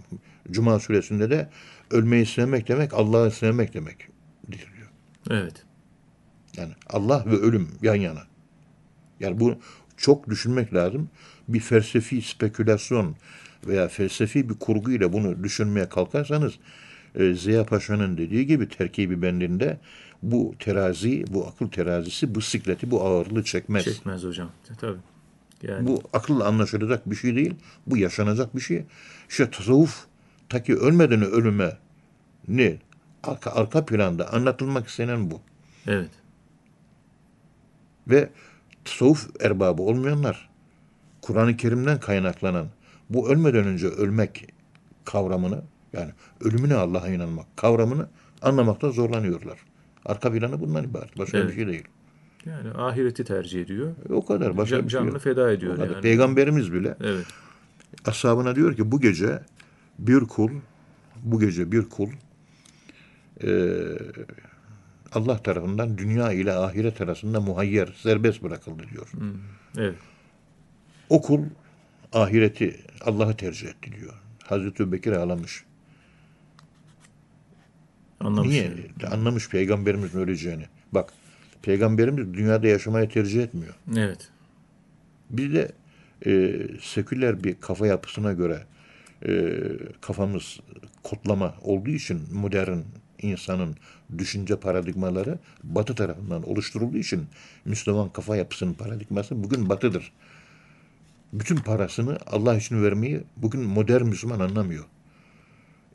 Cuma 0.52 0.80
suresinde 0.80 1.30
de 1.30 1.50
ölmeyi 1.92 2.26
sevmek 2.26 2.68
demek 2.68 2.94
Allah'ı 2.94 3.32
sevmek 3.32 3.74
demek 3.74 4.08
diyor. 4.52 4.68
Evet. 5.30 5.66
Yani 6.58 6.74
Allah 6.90 7.24
ve 7.26 7.36
ölüm 7.36 7.70
yan 7.82 7.96
yana. 7.96 8.24
Yani 9.20 9.40
bu 9.40 9.56
çok 9.98 10.30
düşünmek 10.30 10.74
lazım. 10.74 11.10
Bir 11.48 11.60
felsefi 11.60 12.22
spekülasyon 12.22 13.16
veya 13.68 13.88
felsefi 13.88 14.50
bir 14.50 14.54
kurguyla 14.54 15.14
bunu 15.14 15.44
düşünmeye 15.44 15.90
kalkarsanız 15.90 16.54
e, 17.16 17.34
Ziya 17.34 17.66
Paşa'nın 17.66 18.18
dediği 18.18 18.48
gibi 18.48 18.70
terkibi 18.70 19.22
bendinde 19.22 19.78
bu 20.24 20.56
terazi, 20.60 21.26
bu 21.34 21.48
akıl 21.48 21.70
terazisi 21.70 22.36
bu 22.36 22.42
sikleti, 22.42 22.92
bu 22.92 23.02
ağırlığı 23.02 23.44
çekmez. 23.44 23.84
Çekmez 23.84 24.24
hocam. 24.24 24.50
Tabii. 24.82 25.00
Yani 25.64 25.88
Bu 25.88 26.04
akılla 26.14 26.46
anlaşılacak 26.46 27.10
bir 27.10 27.16
şey 27.16 27.36
değil. 27.36 27.56
Bu 27.88 27.98
yaşanacak 27.98 28.56
bir 28.56 28.62
şey. 28.62 28.86
İşte 29.30 29.52
tasavvuf 29.52 30.06
ta 30.50 30.64
ki 30.64 30.76
ölmeden 30.76 31.22
ölüme 31.22 31.78
ne 32.48 32.78
arka, 33.24 33.52
arka 33.52 33.86
planda 33.86 34.34
anlatılmak 34.34 34.88
istenen 34.88 35.32
bu. 35.32 35.42
evet. 35.88 36.10
Ve 38.08 38.30
tasavvuf 38.86 39.30
erbabı 39.42 39.82
olmayanlar 39.82 40.50
Kur'an-ı 41.22 41.58
Kerim'den 41.58 42.00
kaynaklanan 42.00 42.68
bu 43.10 43.30
ölmeden 43.30 43.66
önce 43.66 43.88
ölmek 43.88 44.48
kavramını 45.06 45.62
yani 45.94 46.12
ölümüne 46.42 46.76
Allah'a 46.76 47.08
inanmak 47.08 47.58
kavramını 47.58 48.08
anlamakta 48.42 48.92
zorlanıyorlar. 48.92 49.60
Arka 50.06 50.32
planı 50.32 50.60
bundan 50.62 50.84
ibaret. 50.84 51.18
Başka 51.18 51.38
Evet. 51.38 51.50
bir 51.50 51.56
şey 51.56 51.68
değil. 51.68 51.84
Yani 52.46 52.70
ahireti 52.78 53.24
tercih 53.24 53.62
ediyor. 53.62 53.96
O 54.10 54.26
kadar. 54.26 54.58
Başka 54.58 54.76
Can- 54.76 54.86
bir 54.86 54.92
şey 54.92 55.00
canını 55.00 55.20
feda 55.20 55.52
ediyor 55.52 55.78
yani. 55.80 56.02
Peygamberimiz 56.02 56.74
bile 56.74 56.98
Evet. 57.04 57.26
ashabına 58.06 58.56
diyor 58.56 58.76
ki 58.76 58.92
bu 58.92 59.00
gece 59.02 59.40
bir 60.00 60.20
kul 60.20 60.50
bu 61.24 61.40
gece 61.40 61.72
bir 61.72 61.90
kul 61.90 62.10
eee, 63.44 63.98
Allah 65.14 65.38
tarafından 65.44 65.98
dünya 65.98 66.32
ile 66.32 66.54
ahiret 66.54 67.02
arasında 67.02 67.42
muhayyer, 67.42 67.94
serbest 67.98 68.44
bırakıldı 68.44 68.84
diyor. 68.92 69.12
Evet. 69.78 69.96
O 71.10 71.22
kul 71.22 71.42
ahireti, 72.14 72.82
Allah'ı 73.06 73.38
tercih 73.38 73.68
etti 73.68 73.92
diyor. 74.00 74.14
Hazreti 74.44 74.92
Bekir 74.92 75.12
ağlamış. 75.12 75.64
Anlamış. 78.24 78.50
Niye? 78.50 78.72
Anlamış 79.12 79.50
peygamberimizin 79.50 80.20
öleceğini. 80.20 80.66
Bak, 80.92 81.14
peygamberimiz 81.62 82.34
dünyada 82.34 82.68
yaşamayı 82.68 83.10
tercih 83.10 83.44
etmiyor. 83.44 83.74
Evet. 83.98 84.30
Bir 85.30 85.54
de 85.54 85.72
e, 86.26 86.62
seküler 86.82 87.44
bir 87.44 87.56
kafa 87.62 87.88
yapısına 87.88 88.34
göre 88.34 88.64
e, 89.28 89.54
kafamız 90.02 90.60
kodlama 91.04 91.56
olduğu 91.62 91.90
için 91.90 92.22
modern 92.32 92.78
insanın 93.22 93.76
düşünce 94.18 94.56
paradigmaları 94.56 95.40
batı 95.64 95.96
tarafından 95.96 96.50
oluşturulduğu 96.50 96.98
için 96.98 97.26
Müslüman 97.66 98.10
kafa 98.10 98.36
yapısının 98.36 98.74
paradigması 98.74 99.44
bugün 99.44 99.70
batıdır. 99.70 100.12
Bütün 101.34 101.56
parasını 101.56 102.18
Allah 102.28 102.56
için 102.58 102.84
vermeyi 102.84 103.24
bugün 103.38 103.62
modern 103.62 104.06
Müslüman 104.06 104.40
anlamıyor. 104.40 104.86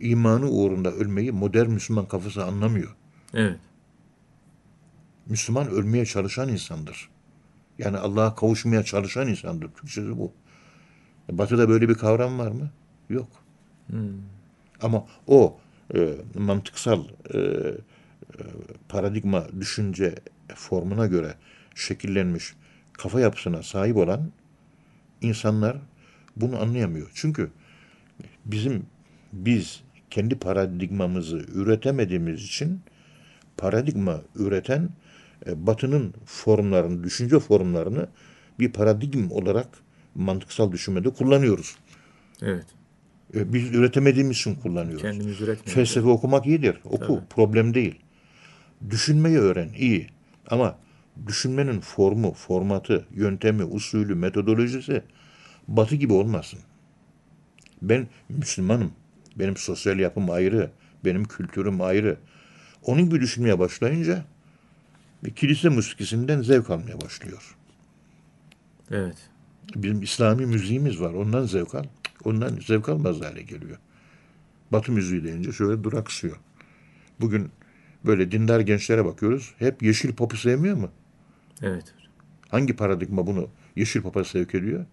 İmanı 0.01 0.51
uğrunda 0.51 0.93
ölmeyi 0.93 1.33
modern 1.33 1.71
Müslüman 1.71 2.09
kafası 2.09 2.45
anlamıyor. 2.45 2.97
Evet. 3.35 3.59
Müslüman 5.27 5.69
ölmeye 5.69 6.07
çalışan 6.07 6.49
insandır. 6.49 7.09
Yani 7.79 7.99
Allah'a 7.99 8.35
kavuşmaya 8.35 8.83
çalışan 8.83 9.29
insandır. 9.29 9.69
Türkçesi 9.69 10.19
bu. 10.19 10.33
Batı'da 11.31 11.69
böyle 11.69 11.89
bir 11.89 11.95
kavram 11.95 12.39
var 12.39 12.51
mı? 12.51 12.71
Yok. 13.11 13.29
Ama 14.83 15.07
o 15.27 15.59
e, 15.95 16.15
mantıksal 16.35 17.05
e, 17.35 17.39
e, 17.39 17.79
paradigma 18.89 19.47
düşünce 19.61 20.15
formuna 20.55 21.07
göre 21.07 21.35
şekillenmiş 21.75 22.55
kafa 22.93 23.21
yapısına 23.21 23.63
sahip 23.63 23.97
olan 23.97 24.33
insanlar 25.21 25.77
bunu 26.37 26.61
anlayamıyor. 26.61 27.11
Çünkü 27.15 27.51
bizim 28.45 28.87
biz 29.33 29.83
kendi 30.11 30.39
paradigmamızı 30.39 31.37
üretemediğimiz 31.37 32.45
için 32.45 32.81
paradigma 33.57 34.21
üreten 34.35 34.89
e, 35.47 35.67
Batı'nın 35.67 36.15
formlarını, 36.25 37.05
düşünce 37.05 37.39
formlarını 37.39 38.09
bir 38.61 38.73
paradigm 38.73 39.31
olarak 39.31 39.69
mantıksal 40.15 40.73
düşünmede 40.73 41.11
kullanıyoruz. 41.11 41.77
Evet. 42.43 42.67
E, 43.35 43.53
Biz 43.53 43.75
üretemediğimiz 43.75 44.37
için 44.37 44.55
kullanıyoruz. 44.55 45.03
Kendimiz 45.03 45.41
üretmiyoruz. 45.41 45.73
Felsefe 45.75 46.09
okumak 46.09 46.47
iyidir. 46.47 46.81
Oku. 46.85 47.23
Problem 47.31 47.75
değil. 47.75 47.99
Düşünmeyi 48.91 49.39
öğren. 49.39 49.69
iyi. 49.79 50.07
Ama 50.51 50.79
düşünmenin 51.27 51.81
formu, 51.81 52.33
formatı, 52.33 53.07
yöntemi, 53.15 53.65
usulü, 53.65 54.15
metodolojisi 54.15 55.03
batı 55.69 55.97
gibi 55.97 56.13
olmasın. 56.13 56.59
Ben 57.83 58.09
Müslümanım. 58.29 58.93
Benim 59.39 59.57
sosyal 59.57 59.99
yapım 59.99 60.31
ayrı. 60.31 60.71
Benim 61.05 61.25
kültürüm 61.25 61.81
ayrı. 61.81 62.17
Onun 62.83 63.05
gibi 63.05 63.21
düşünmeye 63.21 63.59
başlayınca 63.59 64.25
bir 65.25 65.31
kilise 65.31 65.69
muskisinden 65.69 66.43
zevk 66.43 66.71
almaya 66.71 67.01
başlıyor. 67.01 67.57
Evet. 68.91 69.17
Bizim 69.77 70.03
İslami 70.03 70.47
müziğimiz 70.47 71.01
var. 71.01 71.15
Ondan 71.15 71.45
zevk 71.45 71.75
al. 71.75 71.85
Ondan 72.25 72.59
zevk 72.67 72.89
almaz 72.89 73.21
hale 73.21 73.43
geliyor. 73.43 73.79
Batı 74.73 74.93
müziği 74.93 75.25
deyince 75.25 75.53
şöyle 75.53 75.85
duraksıyor. 75.85 76.37
Bugün 77.21 77.51
böyle 78.07 78.33
dindar 78.33 78.61
gençlere 78.61 79.05
bakıyoruz. 79.05 79.55
Hep 79.59 79.83
yeşil 79.83 80.13
popu 80.13 80.37
sevmiyor 80.37 80.77
mu? 80.77 80.91
Evet. 81.63 81.95
Hangi 82.49 82.77
paradigma 82.77 83.27
bunu 83.27 83.49
yeşil 83.77 84.03
popa 84.03 84.25
sevk 84.25 84.55
ediyor? 84.55 84.87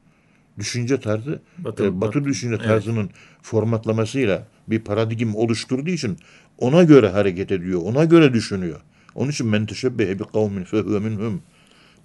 Düşünce 0.59 0.99
tarzı, 0.99 1.41
Batı- 1.57 1.85
e, 1.85 2.01
batı, 2.01 2.25
düşünce 2.25 2.55
evet. 2.55 2.67
tarzının 2.67 3.09
formatlamasıyla 3.41 4.47
bir 4.67 4.79
paradigm 4.79 5.35
oluşturduğu 5.35 5.89
için 5.89 6.17
ona 6.57 6.83
göre 6.83 7.09
hareket 7.09 7.51
ediyor, 7.51 7.81
ona 7.83 8.05
göre 8.05 8.33
düşünüyor. 8.33 8.81
Onun 9.15 9.31
için 9.31 9.47
men 9.47 9.65
teşebbehe 9.65 10.19
bi 10.19 10.23
kavmin 10.23 10.63
fehuve 10.63 10.99
minhum. 10.99 11.41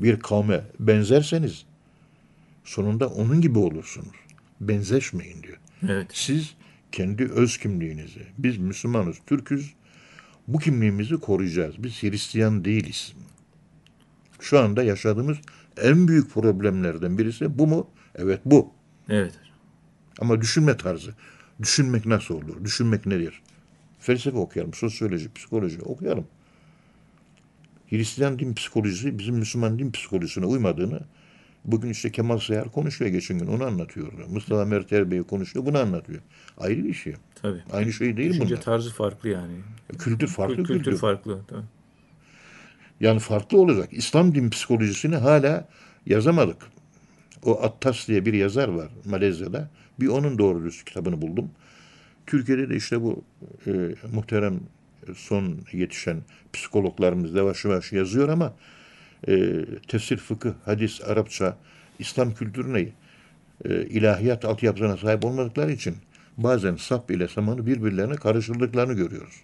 Bir 0.00 0.20
kavme 0.20 0.64
benzerseniz 0.80 1.64
sonunda 2.64 3.08
onun 3.08 3.40
gibi 3.40 3.58
olursunuz. 3.58 4.16
Benzeşmeyin 4.60 5.42
diyor. 5.42 5.56
Evet. 5.88 6.06
Siz 6.12 6.54
kendi 6.92 7.24
öz 7.24 7.58
kimliğinizi, 7.58 8.20
biz 8.38 8.58
Müslümanız, 8.58 9.16
Türküz, 9.26 9.74
bu 10.48 10.58
kimliğimizi 10.58 11.16
koruyacağız. 11.16 11.74
Biz 11.78 12.02
Hristiyan 12.02 12.64
değiliz. 12.64 13.12
Şu 14.40 14.58
anda 14.58 14.82
yaşadığımız 14.82 15.38
en 15.82 16.08
büyük 16.08 16.30
problemlerden 16.34 17.18
birisi 17.18 17.58
bu 17.58 17.66
mu? 17.66 17.86
Evet 18.14 18.40
bu. 18.44 18.70
Evet. 19.08 19.32
Ama 20.20 20.40
düşünme 20.40 20.76
tarzı. 20.76 21.14
Düşünmek 21.62 22.06
nasıl 22.06 22.34
olur? 22.34 22.64
Düşünmek 22.64 23.06
nedir? 23.06 23.42
Felsefe 24.00 24.38
okuyalım, 24.38 24.74
sosyoloji, 24.74 25.32
psikoloji 25.32 25.80
okuyalım. 25.82 26.26
Hristiyan 27.90 28.38
din 28.38 28.54
psikolojisi 28.54 29.18
bizim 29.18 29.34
Müslüman 29.36 29.78
din 29.78 29.90
psikolojisine 29.92 30.46
uymadığını 30.46 31.00
bugün 31.64 31.90
işte 31.90 32.12
Kemal 32.12 32.38
Sayar 32.38 32.72
konuşuyor 32.72 33.10
geçen 33.10 33.38
gün 33.38 33.46
onu 33.46 33.64
anlatıyor. 33.64 34.12
Mustafa 34.28 34.64
Mert 34.64 34.92
Erbey 34.92 35.22
konuşuyor 35.22 35.66
bunu 35.66 35.78
anlatıyor. 35.78 36.20
Ayrı 36.58 36.84
bir 36.84 36.94
şey. 36.94 37.14
Tabii. 37.42 37.62
Aynı 37.72 37.92
şey 37.92 38.16
değil 38.16 38.30
Düşünce 38.30 38.54
bunlar. 38.54 38.62
tarzı 38.62 38.92
farklı 38.92 39.28
yani. 39.28 39.52
Kültür 39.98 40.28
farklı 40.28 40.54
Kül- 40.54 40.66
kültür. 40.66 40.84
kültür 40.84 40.98
farklı. 40.98 41.40
Tabii. 41.48 41.64
Yani 43.00 43.18
farklı 43.20 43.60
olacak. 43.60 43.88
İslam 43.92 44.34
din 44.34 44.50
psikolojisini 44.50 45.16
hala 45.16 45.68
yazamadık. 46.06 46.56
O 47.44 47.62
Attas 47.62 48.08
diye 48.08 48.26
bir 48.26 48.34
yazar 48.34 48.68
var 48.68 48.88
Malezya'da. 49.04 49.70
Bir 50.00 50.06
onun 50.06 50.38
doğru 50.38 50.64
düz 50.64 50.84
kitabını 50.84 51.22
buldum. 51.22 51.50
Türkiye'de 52.26 52.68
de 52.68 52.76
işte 52.76 53.02
bu 53.02 53.24
e, 53.66 53.70
muhterem 54.12 54.60
son 55.14 55.58
yetişen 55.72 56.22
psikologlarımız 56.52 57.34
yavaş 57.34 57.64
yavaş 57.64 57.92
yazıyor 57.92 58.28
ama 58.28 58.54
e, 59.28 59.64
tefsir, 59.88 60.16
fıkıh, 60.16 60.52
hadis, 60.64 61.00
Arapça, 61.00 61.56
İslam 61.98 62.34
kültürüne, 62.34 62.88
e, 63.64 63.82
ilahiyat 63.82 64.44
altyapısına 64.44 64.96
sahip 64.96 65.24
olmadıkları 65.24 65.72
için 65.72 65.96
bazen 66.36 66.76
sap 66.76 67.10
ile 67.10 67.28
samanı 67.28 67.66
birbirlerine 67.66 68.14
karıştırdıklarını 68.14 68.92
görüyoruz. 68.92 69.34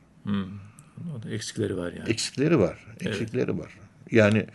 Da 1.23 1.31
eksikleri 1.31 1.77
var 1.77 1.93
yani. 1.93 2.09
Eksikleri 2.11 2.59
var. 2.59 2.87
Eksikleri 3.01 3.59
var. 3.59 3.73
Yani 4.11 4.47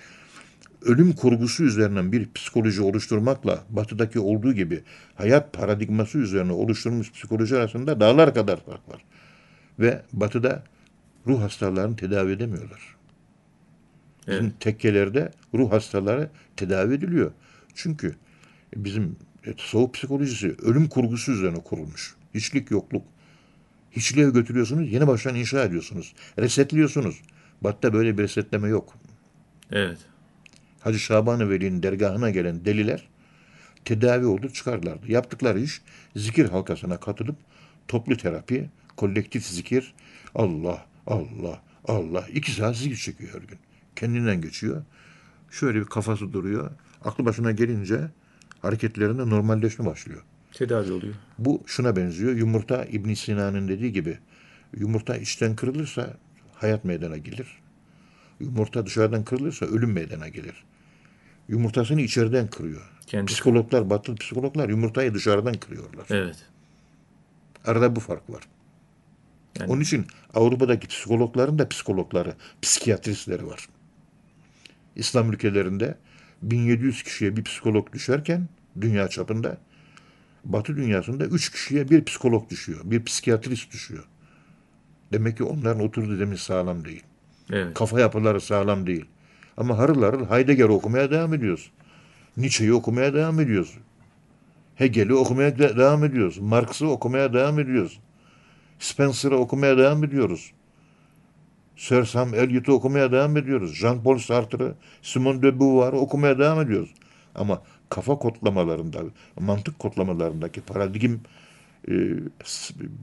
ölüm 0.86 1.14
kurgusu 1.14 1.64
üzerinden 1.64 2.12
bir 2.12 2.34
psikoloji 2.34 2.82
oluşturmakla 2.82 3.64
batıdaki 3.70 4.20
olduğu 4.20 4.54
gibi 4.54 4.84
hayat 5.16 5.54
paradigması 5.54 6.18
üzerine 6.18 6.52
oluşturulmuş 6.52 7.12
psikoloji 7.12 7.58
arasında 7.58 8.00
dağlar 8.00 8.34
kadar 8.34 8.66
fark 8.66 8.90
var. 8.90 9.06
Ve 9.80 10.02
batıda 10.14 10.64
ruh 11.28 11.42
hastalarını 11.42 11.96
tedavi 11.96 12.32
edemiyorlar. 12.32 12.96
Bizim 14.28 14.46
Evet. 14.46 14.60
tekkelerde 14.60 15.32
ruh 15.54 15.72
hastaları 15.72 16.30
tedavi 16.56 16.94
ediliyor. 16.94 17.32
Çünkü 17.76 18.16
bizim 18.76 19.16
tasavvuf 19.58 19.94
psikolojisi 19.94 20.56
ölüm 20.62 20.88
kurgusu 20.88 21.32
üzerine 21.32 21.60
kurulmuş. 21.60 22.16
Hiçlik 22.34 22.72
yokluk. 22.72 23.04
Hiçliğe 23.92 24.30
götürüyorsunuz, 24.30 24.92
yeni 24.92 25.08
baştan 25.08 25.36
inşa 25.36 25.64
ediyorsunuz. 25.64 26.14
Resetliyorsunuz. 26.40 27.22
Batı'da 27.62 27.94
böyle 27.94 28.18
bir 28.18 28.24
resetleme 28.24 28.68
yok. 28.68 28.94
Evet. 29.72 29.98
Hacı 30.82 31.00
Şaban-ı 31.00 31.50
Veli'nin 31.50 31.84
dergahına 31.84 32.30
gelen 32.30 32.66
deliler 32.66 33.08
tedavi 33.86 34.26
oldu 34.26 34.50
çıkarlardı. 34.50 35.12
Yaptıkları 35.12 35.60
iş 35.60 35.82
zikir 36.16 36.50
halkasına 36.50 37.00
katılıp 37.00 37.36
toplu 37.88 38.18
terapi, 38.18 38.70
kolektif 38.98 39.46
zikir, 39.46 39.94
Allah, 40.36 40.86
Allah, 41.08 41.62
Allah. 41.88 42.26
iki 42.34 42.52
saat 42.52 42.78
zikir 42.78 42.96
çekiyor 42.96 43.34
her 43.34 43.48
gün. 43.48 43.58
Kendinden 43.96 44.42
geçiyor. 44.42 44.84
Şöyle 45.52 45.80
bir 45.80 45.86
kafası 45.86 46.34
duruyor. 46.34 46.72
Aklı 47.06 47.26
başına 47.26 47.52
gelince 47.52 48.00
hareketlerinde 48.62 49.30
normalleşme 49.30 49.86
başlıyor. 49.86 50.22
Tedavi 50.52 50.92
oluyor. 50.92 51.14
Bu 51.40 51.64
şuna 51.66 51.96
benziyor. 51.96 52.36
Yumurta 52.36 52.86
İbn 52.86 53.14
Sina'nın 53.14 53.68
dediği 53.68 53.92
gibi 53.92 54.18
yumurta 54.78 55.18
içten 55.18 55.56
kırılırsa 55.56 56.18
hayat 56.54 56.86
meydana 56.86 57.18
gelir. 57.18 57.48
Yumurta 58.40 58.86
dışarıdan 58.86 59.24
kırılırsa 59.24 59.66
ölüm 59.66 59.92
meydana 59.92 60.28
gelir. 60.28 60.64
Yumurtasını 61.48 62.02
içeriden 62.02 62.48
kırıyor. 62.48 62.82
Kendi- 63.08 63.26
Psikologlar, 63.26 63.90
batılı 63.90 64.16
psikologlar 64.16 64.70
yumurtayı 64.70 65.14
dışarıdan 65.14 65.54
kırıyorlar. 65.54 66.06
Evet. 66.10 66.36
Arada 67.66 67.96
bu 67.96 68.00
fark 68.00 68.30
var. 68.30 68.44
Yani- 69.60 69.72
Onun 69.72 69.82
için 69.82 70.06
Avrupa'daki 70.34 70.88
psikologların 70.88 71.60
da 71.60 71.70
psikologları, 71.70 72.36
psikiyatristleri 72.62 73.48
var. 73.48 73.70
İslam 74.96 75.32
ülkelerinde 75.34 75.98
1700 76.42 77.04
kişiye 77.04 77.38
bir 77.38 77.44
psikolog 77.44 77.94
düşerken 77.94 78.48
dünya 78.82 79.08
çapında 79.08 79.58
Batı 80.46 80.76
dünyasında 80.78 81.26
3 81.26 81.52
kişiye 81.52 81.90
bir 81.90 82.06
psikolog 82.06 82.50
düşüyor, 82.50 82.80
bir 82.84 83.04
psikiyatrist 83.06 83.72
düşüyor. 83.72 84.04
Demek 85.14 85.38
ki 85.38 85.44
onların 85.44 85.82
oturduğu 85.84 86.16
zemin 86.16 86.36
sağlam 86.36 86.86
değil. 86.86 87.04
Evet. 87.52 87.74
Kafa 87.74 88.00
yapıları 88.00 88.42
sağlam 88.42 88.88
değil. 88.88 89.06
Ama 89.58 89.78
harıl 89.78 90.04
harıl 90.04 90.30
Heidegger 90.30 90.70
okumaya 90.70 91.12
devam 91.12 91.34
ediyoruz. 91.34 91.72
Nietzsche'yi 92.38 92.74
okumaya 92.74 93.14
devam 93.14 93.40
ediyoruz. 93.40 93.78
Hegel'i 94.76 95.14
okumaya 95.14 95.58
de- 95.60 95.78
devam 95.78 96.04
ediyoruz. 96.04 96.38
Marx'ı 96.38 96.88
okumaya 96.88 97.34
devam 97.34 97.60
ediyoruz. 97.60 98.00
Spencer'ı 98.80 99.38
okumaya 99.38 99.78
devam 99.78 100.04
ediyoruz. 100.04 100.52
Sir 101.76 102.06
Sam 102.06 102.34
Eliot'u 102.34 102.74
okumaya 102.74 103.12
devam 103.12 103.38
ediyoruz. 103.38 103.82
Jean-Paul 103.82 104.20
Sartre'ı, 104.20 104.76
Simone 105.02 105.42
de 105.42 105.60
Beauvoir'ı 105.60 105.98
okumaya 105.98 106.40
devam 106.40 106.62
ediyoruz. 106.62 106.94
Ama 107.36 107.62
kafa 107.90 108.16
kodlamalarında, 108.16 109.00
mantık 109.40 109.80
kodlamalarındaki 109.80 110.62
paradigm 110.62 111.16
e, 111.88 111.94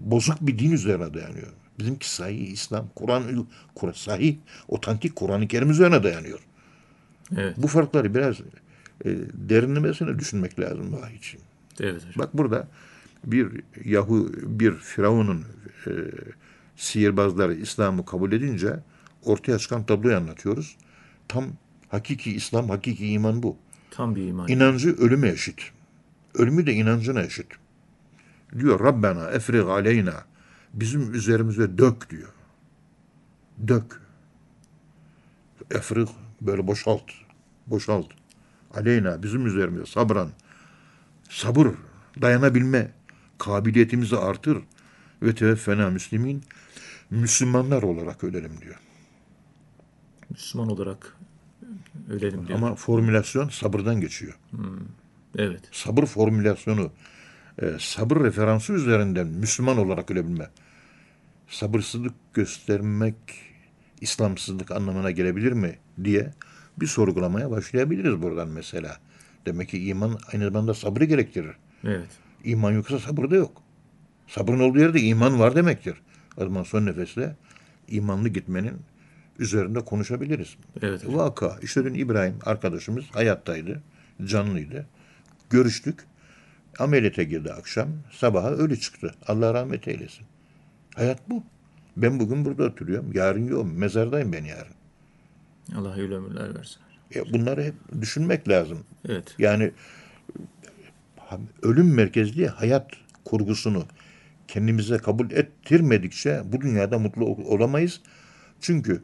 bozuk 0.05 0.37
bir 0.41 0.59
din 0.59 0.73
üzerine 0.73 1.15
dayanıyor. 1.15 1.49
Bizimki 1.79 2.11
sahih 2.11 2.53
İslam, 2.53 2.89
Kur'an, 2.95 3.47
Kur 3.75 3.93
sahih, 3.93 4.37
otantik 4.69 5.17
Kur'an-ı 5.17 5.49
Kerim 5.49 5.71
üzerine 5.71 6.03
dayanıyor. 6.03 6.39
Evet. 7.37 7.55
Bu 7.59 7.67
farkları 7.67 8.15
biraz 8.15 8.41
e, 8.41 8.45
derinlemesine 9.33 10.19
düşünmek 10.19 10.61
lazım 10.61 10.93
vahiyciğim. 10.93 11.47
Evet 11.81 11.97
hocam. 11.97 12.13
Bak 12.17 12.37
burada 12.37 12.69
bir 13.25 13.49
Yahu, 13.85 14.33
bir 14.43 14.75
Firavun'un 14.75 15.45
e, 15.87 15.91
sihirbazları 16.77 17.55
İslam'ı 17.55 18.05
kabul 18.05 18.33
edince 18.33 18.81
ortaya 19.25 19.59
çıkan 19.59 19.87
tabloyu 19.87 20.17
anlatıyoruz. 20.17 20.77
Tam 21.29 21.45
hakiki 21.89 22.33
İslam, 22.33 22.69
hakiki 22.69 23.09
iman 23.09 23.43
bu. 23.43 23.57
Tam 23.91 24.17
bir 24.17 24.27
iman. 24.27 24.49
İnancı 24.49 24.97
ölüme 24.97 25.29
eşit. 25.29 25.71
Ölümü 26.35 26.67
de 26.67 26.73
inancına 26.73 27.23
eşit. 27.23 27.47
Diyor 28.59 28.81
Rabbena 28.81 29.31
efrig 29.31 29.69
aleyna. 29.69 30.25
Bizim 30.81 31.15
üzerimize 31.15 31.79
dök 31.79 32.11
diyor. 32.11 32.29
Dök. 33.69 34.01
Efrig 35.71 36.09
böyle 36.41 36.67
boşalt. 36.67 37.03
Boşalt. 37.67 38.07
Aleyna 38.75 39.23
bizim 39.23 39.47
üzerimize 39.47 39.87
sabran. 39.87 40.31
Sabırla 41.31 41.73
dayanabilme 42.23 42.91
kabiliyetimizi 43.39 44.17
artır 44.17 44.59
ve 45.23 45.35
teveffena 45.35 45.91
müslimin 45.91 46.43
Müslümanlar 47.11 47.83
olarak 47.83 48.25
ölelim 48.25 48.61
diyor. 48.61 48.77
Müslüman 50.31 50.69
olarak 50.69 51.17
ölelim 52.11 52.49
diyor. 52.49 52.59
Ama 52.59 52.75
formülasyon 52.75 53.49
sabırdan 53.49 54.01
geçiyor. 54.01 54.39
evet. 55.39 55.61
Sabır 55.73 56.07
formülasyonu, 56.07 56.91
e, 57.63 57.77
sabır 57.81 58.25
referansı 58.25 58.73
üzerinden 58.73 59.27
Müslüman 59.27 59.79
olarak 59.79 60.11
ölebilme. 60.11 60.49
Sabırsızlık 61.49 62.15
göstermek 62.35 63.15
İslamsızlık 64.01 64.71
anlamına 64.71 65.11
gelebilir 65.11 65.53
mi 65.53 65.79
diye 66.05 66.33
bir 66.81 66.87
sorgulamaya 66.87 67.51
başlayabiliriz 67.51 68.23
buradan 68.23 68.49
mesela. 68.49 68.97
Demek 69.47 69.69
ki 69.69 69.89
iman 69.89 70.19
aynı 70.33 70.45
zamanda 70.45 70.75
sabrı 70.75 71.05
gerektirir. 71.05 71.57
Evet. 71.85 72.09
İman 72.45 72.73
yoksa 72.73 72.99
sabır 72.99 73.31
da 73.31 73.37
yok. 73.37 73.63
Sabrın 74.27 74.61
olduğu 74.61 74.79
yerde 74.79 75.01
iman 75.01 75.41
var 75.41 75.57
demektir. 75.57 75.95
O 76.37 76.45
zaman 76.45 76.63
son 76.63 76.87
nefeste 76.87 77.37
imanlı 77.89 78.29
gitmenin 78.29 78.75
üzerinde 79.39 79.81
konuşabiliriz. 79.81 80.57
Evet 80.83 81.05
hocam. 81.05 81.19
Vaka. 81.19 81.59
İşte 81.63 81.85
dün 81.85 81.95
İbrahim 81.95 82.39
arkadaşımız 82.45 83.05
hayattaydı. 83.13 83.83
Canlıydı. 84.25 84.87
Görüştük. 85.51 86.05
Ameliyata 86.79 87.23
girdi 87.23 87.53
akşam. 87.53 87.89
Sabaha 88.13 88.51
ölü 88.51 88.81
çıktı. 88.81 89.15
Allah 89.27 89.55
rahmet 89.55 89.89
eylesin. 89.89 90.27
Hayat 90.99 91.31
bu. 91.31 91.43
Ben 91.97 92.21
bugün 92.21 92.45
burada 92.45 92.65
oturuyorum. 92.65 93.13
Yarın 93.15 93.47
yokum. 93.49 93.79
Mezardayım 93.79 94.33
ben 94.33 94.45
yarın. 94.45 94.75
Allah 95.77 95.93
hayırlı 95.97 96.17
ömürler 96.17 96.55
versin. 96.55 96.81
E 97.15 97.33
bunları 97.33 97.63
hep 97.65 97.75
düşünmek 98.01 98.49
lazım. 98.49 98.79
Evet. 99.09 99.35
Yani 99.39 99.73
ölüm 101.63 101.95
merkezli 101.95 102.47
hayat 102.49 102.91
kurgusunu 103.25 103.85
kendimize 104.49 104.97
kabul 104.99 105.31
ettirmedikçe 105.31 106.43
bu 106.45 106.61
dünyada 106.61 106.99
mutlu 106.99 107.25
ol- 107.25 107.45
olamayız. 107.45 108.01
Çünkü 108.61 109.03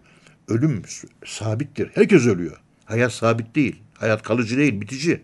ölüm 0.49 0.83
sabittir. 1.27 1.91
Herkes 1.95 2.27
ölüyor. 2.27 2.61
Hayat 2.85 3.13
sabit 3.13 3.55
değil. 3.55 3.83
Hayat 3.95 4.23
kalıcı 4.23 4.57
değil, 4.57 4.81
bitici. 4.81 5.23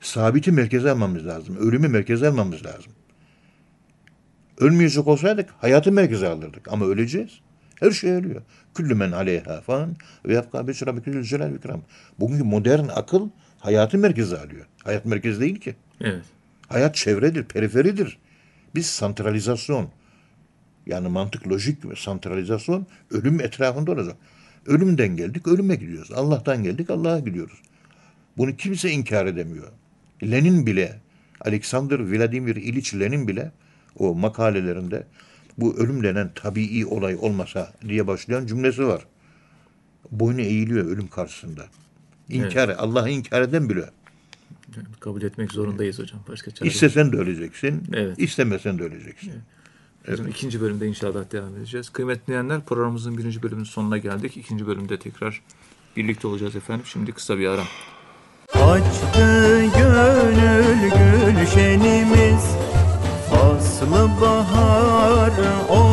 Sabiti 0.00 0.52
merkeze 0.52 0.90
almamız 0.90 1.26
lazım. 1.26 1.56
Ölümü 1.56 1.88
merkeze 1.88 2.28
almamız 2.28 2.64
lazım. 2.66 2.92
Ölmeyecek 4.58 5.06
olsaydık 5.06 5.50
hayatı 5.58 5.92
merkeze 5.92 6.28
alırdık. 6.28 6.72
Ama 6.72 6.86
öleceğiz. 6.86 7.40
Her 7.80 7.90
şey 7.90 8.10
ölüyor. 8.10 8.42
Küllü 8.74 8.94
men 8.94 9.12
aleyha 9.12 9.60
fan 9.60 9.96
ve 10.26 10.34
yapka 10.34 10.68
beşi 10.68 10.86
rabbikül 10.86 11.22
celal 11.22 11.52
ve 11.52 11.56
ikram. 11.56 11.82
Bugünkü 12.20 12.44
modern 12.44 12.88
akıl 12.88 13.28
hayatı 13.58 13.98
merkeze 13.98 14.38
alıyor. 14.38 14.66
Hayat 14.84 15.04
merkez 15.04 15.40
değil 15.40 15.60
ki. 15.60 15.74
Evet. 16.00 16.24
Hayat 16.68 16.94
çevredir, 16.94 17.44
periferidir. 17.44 18.18
Biz 18.74 18.86
santralizasyon, 18.86 19.88
yani 20.86 21.08
mantık, 21.08 21.48
lojik 21.48 21.98
santralizasyon 21.98 22.86
ölüm 23.10 23.40
etrafında 23.40 23.92
olacak. 23.92 24.16
Ölümden 24.66 25.16
geldik, 25.16 25.48
ölüme 25.48 25.74
gidiyoruz. 25.74 26.12
Allah'tan 26.12 26.62
geldik, 26.62 26.90
Allah'a 26.90 27.18
gidiyoruz. 27.18 27.58
Bunu 28.36 28.56
kimse 28.56 28.90
inkar 28.90 29.26
edemiyor. 29.26 29.68
Lenin 30.22 30.66
bile, 30.66 31.00
Alexander 31.40 31.98
Vladimir 31.98 32.56
İliç 32.56 32.94
Lenin 32.94 33.28
bile 33.28 33.52
o 33.98 34.14
makalelerinde 34.14 35.06
bu 35.58 35.76
ölüm 35.76 36.02
denen 36.02 36.30
tabii 36.34 36.86
olay 36.86 37.16
olmasa 37.20 37.72
diye 37.88 38.06
başlayan 38.06 38.46
cümlesi 38.46 38.86
var. 38.86 39.06
Boynu 40.10 40.40
eğiliyor 40.40 40.86
ölüm 40.86 41.08
karşısında. 41.08 41.66
İnkar, 42.28 42.68
Allah'ı 42.68 43.10
inkar 43.10 43.42
eden 43.42 43.68
bile. 43.68 43.90
Kabul 45.00 45.22
etmek 45.22 45.52
zorundayız 45.52 45.98
hocam. 45.98 46.20
Başka 46.28 46.50
çare 46.50 46.68
yok. 46.68 46.74
İstesen 46.74 47.12
de 47.12 47.16
öleceksin, 47.16 47.82
Evet. 47.92 48.18
istemesen 48.18 48.78
de 48.78 48.82
öleceksin. 48.82 49.32
Hocam 50.06 50.28
ikinci 50.28 50.60
bölümde 50.60 50.86
inşallah 50.86 51.32
devam 51.32 51.56
edeceğiz. 51.56 51.88
Kıymetli 51.90 52.26
dinleyenler 52.26 52.64
programımızın 52.64 53.18
birinci 53.18 53.42
bölümünün 53.42 53.64
sonuna 53.64 53.98
geldik. 53.98 54.36
İkinci 54.36 54.66
bölümde 54.66 54.98
tekrar 54.98 55.42
birlikte 55.96 56.28
olacağız 56.28 56.56
efendim. 56.56 56.86
Şimdi 56.86 57.12
kısa 57.12 57.38
bir 57.38 57.46
ara. 57.46 57.62
Açtı 58.54 59.64
gönül 59.78 60.90
gülşenimiz 61.40 62.44
Faslı 63.84 64.08
bahar 64.20 65.32
oldu 65.70 65.83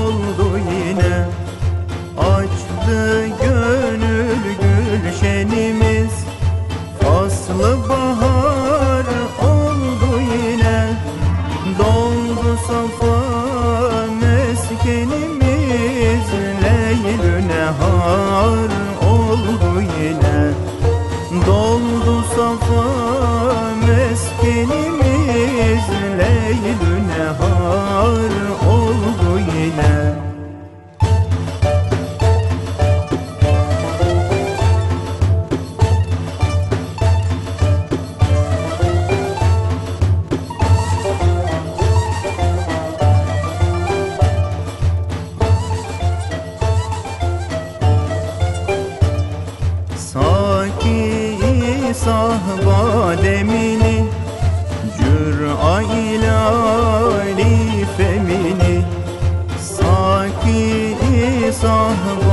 saw 61.62 61.94
her 61.94 62.31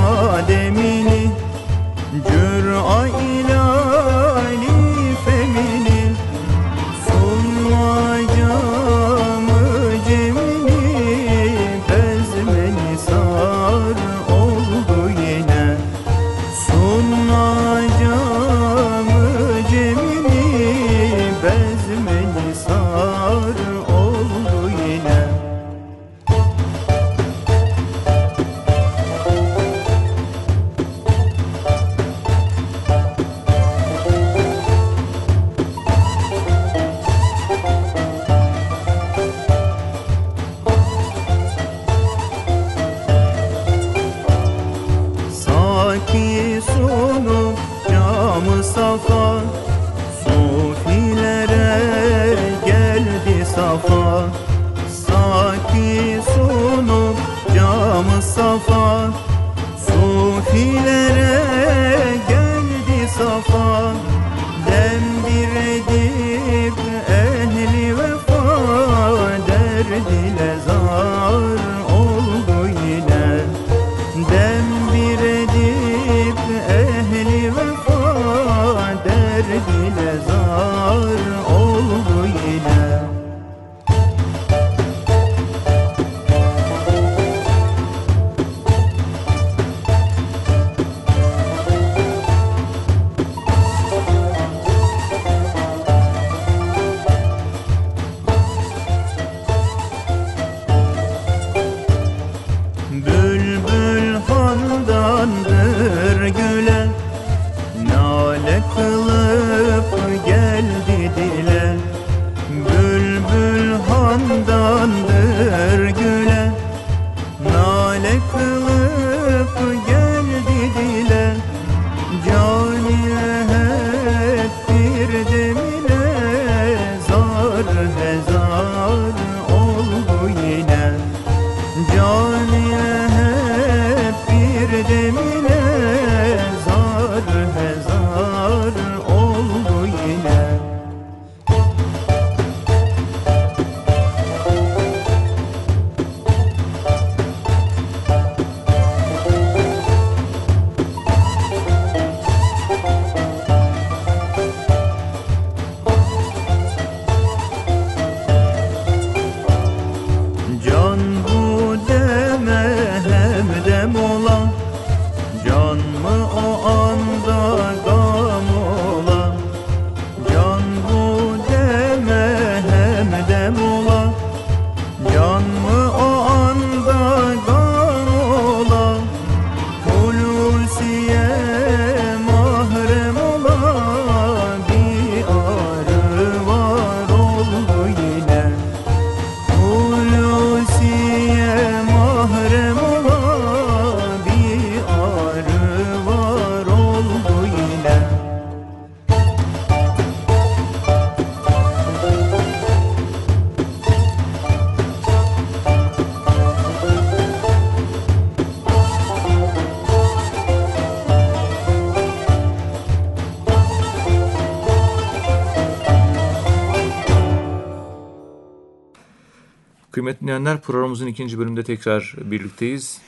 programımızın 220.99 221.07
ikinci 221.07 221.39
bölümünde 221.39 221.63
tekrar 221.63 222.15
birlikteyiz. 222.25 223.01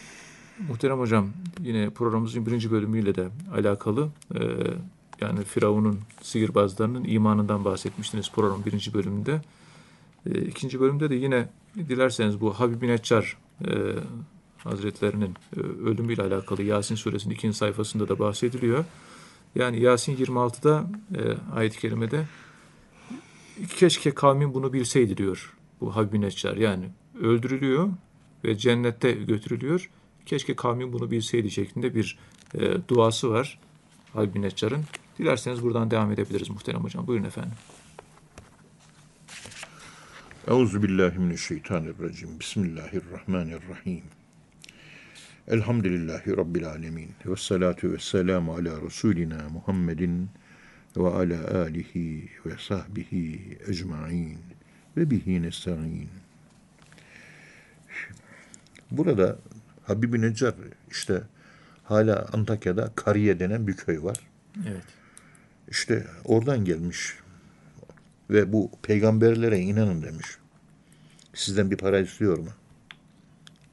Muhterem 0.68 0.98
hocam 0.98 1.30
yine 1.60 1.90
programımızın 1.90 2.46
birinci 2.46 2.70
bölümüyle 2.70 3.14
de 3.14 3.28
alakalı 3.54 4.08
e, 4.34 4.40
yani 5.20 5.44
Firavun'un 5.44 6.00
sihirbazlarının 6.22 7.04
imanından 7.04 7.64
bahsetmiştiniz 7.64 8.30
programın 8.30 8.64
birinci 8.64 8.94
bölümünde. 8.94 9.40
E, 10.26 10.40
ikinci 10.40 10.80
bölümde 10.80 11.10
de 11.10 11.14
yine 11.14 11.48
dilerseniz 11.76 12.40
bu 12.40 12.52
Habib-i 12.52 12.88
Neccar 12.88 13.36
e, 13.64 13.70
Hazretlerinin 14.58 15.34
e, 15.56 15.60
ölümüyle 15.60 16.22
alakalı 16.22 16.62
Yasin 16.62 16.94
suresinin 16.94 17.34
ikinci 17.34 17.56
sayfasında 17.56 18.08
da 18.08 18.18
bahsediliyor. 18.18 18.84
Yani 19.54 19.80
Yasin 19.80 20.16
26'da 20.16 20.90
e, 21.14 21.20
ayet-i 21.54 21.78
kerimede 21.78 22.26
keşke 23.76 24.10
kavmin 24.10 24.54
bunu 24.54 24.72
bilseydi 24.72 25.16
diyor 25.16 25.54
bu 25.80 25.96
Habib-i 25.96 26.20
Neccar. 26.20 26.56
Yani 26.56 26.90
öldürülüyor 27.20 27.90
ve 28.44 28.58
cennette 28.58 29.12
götürülüyor. 29.12 29.90
Keşke 30.26 30.56
kavmin 30.56 30.92
bunu 30.92 31.10
bilseydi 31.10 31.50
şeklinde 31.50 31.94
bir 31.94 32.18
e, 32.54 32.88
duası 32.88 33.30
var 33.30 33.58
Habib-i 34.12 34.42
Neccar'ın. 34.42 34.84
Dilerseniz 35.18 35.62
buradan 35.62 35.90
devam 35.90 36.12
edebiliriz 36.12 36.50
muhterem 36.50 36.80
hocam. 36.80 37.06
Buyurun 37.06 37.24
efendim. 37.24 37.52
Euzu 40.48 40.82
billahi 40.82 41.18
mineşşeytanirracim. 41.18 42.40
Bismillahirrahmanirrahim. 42.40 44.02
Elhamdülillahi 45.48 46.36
rabbil 46.36 46.66
alamin. 46.66 47.10
Ve 47.26 47.36
salatu 47.36 47.92
ve 47.92 47.98
selamu 47.98 48.52
ala 48.52 48.82
Resulina 48.82 49.48
Muhammedin 49.48 50.28
ve 50.96 51.08
ala 51.08 51.60
alihi 51.60 52.28
ve 52.46 52.52
sahbihi 52.58 53.58
ecmaîn 53.68 54.38
ve 54.96 55.10
bihi 55.10 55.42
nesta'in. 55.42 56.08
Burada 58.90 59.38
Habibi 59.82 60.20
Necar 60.20 60.54
işte 60.90 61.22
hala 61.84 62.28
Antakya'da 62.32 62.92
Kariye 62.96 63.40
denen 63.40 63.66
bir 63.66 63.76
köy 63.76 64.02
var. 64.02 64.16
Evet. 64.68 64.84
İşte 65.68 66.06
oradan 66.24 66.64
gelmiş 66.64 67.14
ve 68.30 68.52
bu 68.52 68.70
peygamberlere 68.82 69.58
inanın 69.58 70.02
demiş. 70.02 70.26
Sizden 71.34 71.70
bir 71.70 71.76
para 71.76 71.98
istiyor 71.98 72.38
mu? 72.38 72.48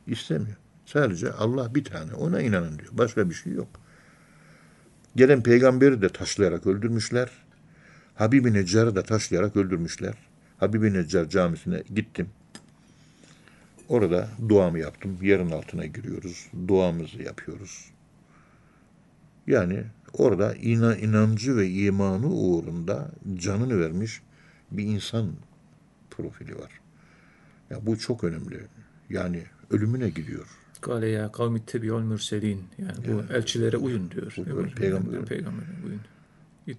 İstemiyor. 0.08 0.58
Sadece 0.86 1.32
Allah 1.32 1.75
bir 1.75 1.84
tane 1.84 2.13
ona 2.13 2.41
inanın 2.41 2.80
diyor. 2.80 2.89
Başka 2.91 3.30
bir 3.30 3.36
şey 3.36 3.53
yok. 3.53 3.67
Gelen 5.15 5.43
peygamberi 5.43 6.01
de 6.01 6.10
taşlayarak 6.10 6.67
öldürmüşler. 6.67 7.30
Habibi 8.15 8.53
Neccar'ı 8.53 8.95
da 8.95 9.03
taşlayarak 9.03 9.56
öldürmüşler. 9.56 10.13
Habibi 10.58 10.93
Neccar 10.93 11.30
camisine 11.30 11.84
gittim. 11.95 12.30
Orada 13.88 14.28
duamı 14.50 14.80
yaptım. 14.80 15.17
Yerin 15.21 15.52
altına 15.52 15.86
giriyoruz. 15.86 16.47
Duamızı 16.67 17.21
yapıyoruz. 17.21 17.86
Yani 19.47 19.84
orada 20.13 20.56
ina, 20.56 20.95
inancı 20.95 21.58
ve 21.58 21.69
imanı 21.69 22.28
uğrunda 22.28 23.12
canını 23.36 23.80
vermiş 23.80 24.21
bir 24.71 24.84
insan 24.84 25.32
profili 26.10 26.56
var. 26.56 26.71
Ya 27.69 27.86
bu 27.86 28.00
çok 28.00 28.23
önemli. 28.23 28.60
Yani 29.10 29.43
ölümüne 29.71 30.10
gidiyor. 30.10 30.47
Kale 30.82 31.08
ya 31.10 31.32
kavmi 31.32 31.65
tebi'ul 31.65 32.02
mürselin. 32.02 32.63
Yani 32.78 32.97
bu 33.08 33.34
elçilere 33.34 33.78
uyun 33.78 34.12
diyor. 34.12 34.34
Bu 34.38 34.41
peygamber- 34.41 35.26
Peygambere 35.26 35.67
uyun. 35.86 36.02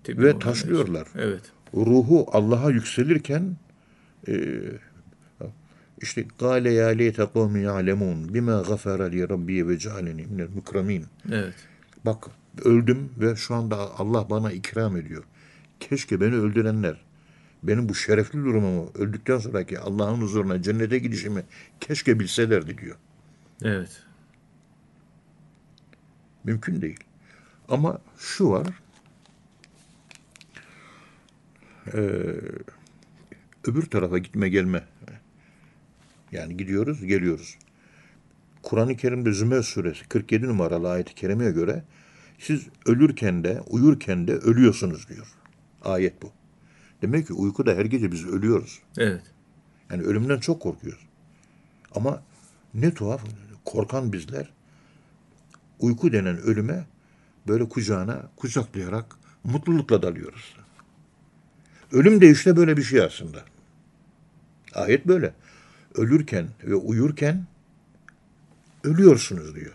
Ve 0.08 0.38
taşlıyorlar. 0.38 1.08
Evet. 1.14 1.42
Ruhu 1.74 2.26
Allah'a 2.32 2.70
yükselirken 2.70 3.56
e, 4.28 4.60
işte 6.02 6.26
gale 6.38 6.72
ya 6.72 6.88
leyte 6.88 7.26
kavmi 7.34 7.62
ya'lemun 7.62 8.34
bima 8.34 8.62
gafara 8.62 9.04
li 9.04 9.28
rabbi 9.28 9.68
ve 9.68 9.78
cealeni 9.78 10.26
minel 10.26 10.48
mukramin. 10.54 11.06
Evet. 11.32 11.54
Bak 12.06 12.26
öldüm 12.64 13.10
ve 13.20 13.36
şu 13.36 13.54
anda 13.54 13.98
Allah 13.98 14.30
bana 14.30 14.52
ikram 14.52 14.96
ediyor. 14.96 15.24
Keşke 15.80 16.20
beni 16.20 16.34
öldürenler 16.34 17.08
benim 17.62 17.88
bu 17.88 17.94
şerefli 17.94 18.38
durumumu 18.38 18.92
öldükten 18.94 19.38
sonraki 19.38 19.78
Allah'ın 19.78 20.20
huzuruna 20.20 20.62
cennete 20.62 20.98
gidişimi 20.98 21.42
keşke 21.80 22.20
bilselerdi 22.20 22.78
diyor. 22.78 22.96
Evet. 23.62 24.02
Mümkün 26.44 26.82
değil. 26.82 27.00
Ama 27.68 27.98
şu 28.18 28.50
var. 28.50 28.66
eee, 31.94 32.34
öbür 33.66 33.86
tarafa 33.86 34.18
gitme 34.18 34.48
gelme. 34.48 34.84
Yani 36.32 36.56
gidiyoruz, 36.56 37.04
geliyoruz. 37.04 37.58
Kur'an-ı 38.62 38.96
Kerim'de 38.96 39.32
Zümer 39.32 39.62
suresi 39.62 40.08
47 40.08 40.46
numaralı 40.46 40.90
ayet-i 40.90 41.14
kerimeye 41.14 41.50
göre 41.50 41.84
siz 42.38 42.66
ölürken 42.86 43.44
de, 43.44 43.60
uyurken 43.66 44.28
de 44.28 44.34
ölüyorsunuz 44.34 45.08
diyor. 45.08 45.26
Ayet 45.84 46.22
bu. 46.22 46.32
Demek 47.02 47.26
ki 47.26 47.32
uykuda 47.32 47.74
her 47.74 47.84
gece 47.84 48.12
biz 48.12 48.26
ölüyoruz. 48.26 48.78
Evet. 48.98 49.22
Yani 49.90 50.02
ölümden 50.02 50.38
çok 50.38 50.62
korkuyoruz. 50.62 51.06
Ama 51.94 52.22
ne 52.74 52.94
tuhaf, 52.94 53.24
korkan 53.64 54.12
bizler 54.12 54.50
uyku 55.78 56.12
denen 56.12 56.38
ölüme 56.38 56.84
böyle 57.48 57.68
kucağına 57.68 58.30
kucaklayarak 58.36 59.16
mutlulukla 59.44 60.02
dalıyoruz. 60.02 60.56
Ölüm 61.92 62.20
de 62.20 62.30
işte 62.30 62.56
böyle 62.56 62.76
bir 62.76 62.82
şey 62.82 63.02
aslında. 63.02 63.44
Ayet 64.74 65.06
böyle. 65.06 65.34
Ölürken 65.94 66.48
ve 66.64 66.74
uyurken 66.74 67.46
ölüyorsunuz 68.84 69.54
diyor. 69.54 69.72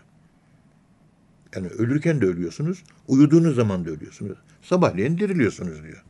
Yani 1.54 1.68
ölürken 1.68 2.20
de 2.20 2.26
ölüyorsunuz, 2.26 2.82
uyuduğunuz 3.08 3.56
zaman 3.56 3.84
da 3.84 3.90
ölüyorsunuz. 3.90 4.38
Sabahleyin 4.62 5.18
diriliyorsunuz 5.18 5.82
diyor. 5.82 6.04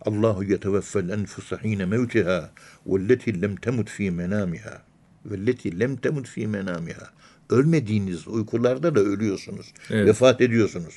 Allahu 0.00 0.44
yeteveffel 0.44 1.08
enfusa 1.08 1.62
hine 1.64 1.84
mevtiha 1.84 2.50
velleti 2.86 3.42
lem 3.42 3.56
temut 3.56 3.88
fi 3.88 4.10
menamiha 4.10 4.82
velleti 5.26 5.80
lem 5.80 5.96
temut 5.96 6.28
fi 6.28 6.46
menamiha 6.46 7.10
ölmediğiniz 7.50 8.28
uykularda 8.28 8.94
da 8.94 9.00
ölüyorsunuz. 9.00 9.72
Evet. 9.90 10.08
Vefat 10.08 10.40
ediyorsunuz. 10.40 10.94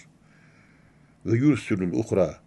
Ve 1.25 1.37
yursulul 1.37 1.93
uhra 1.93 2.39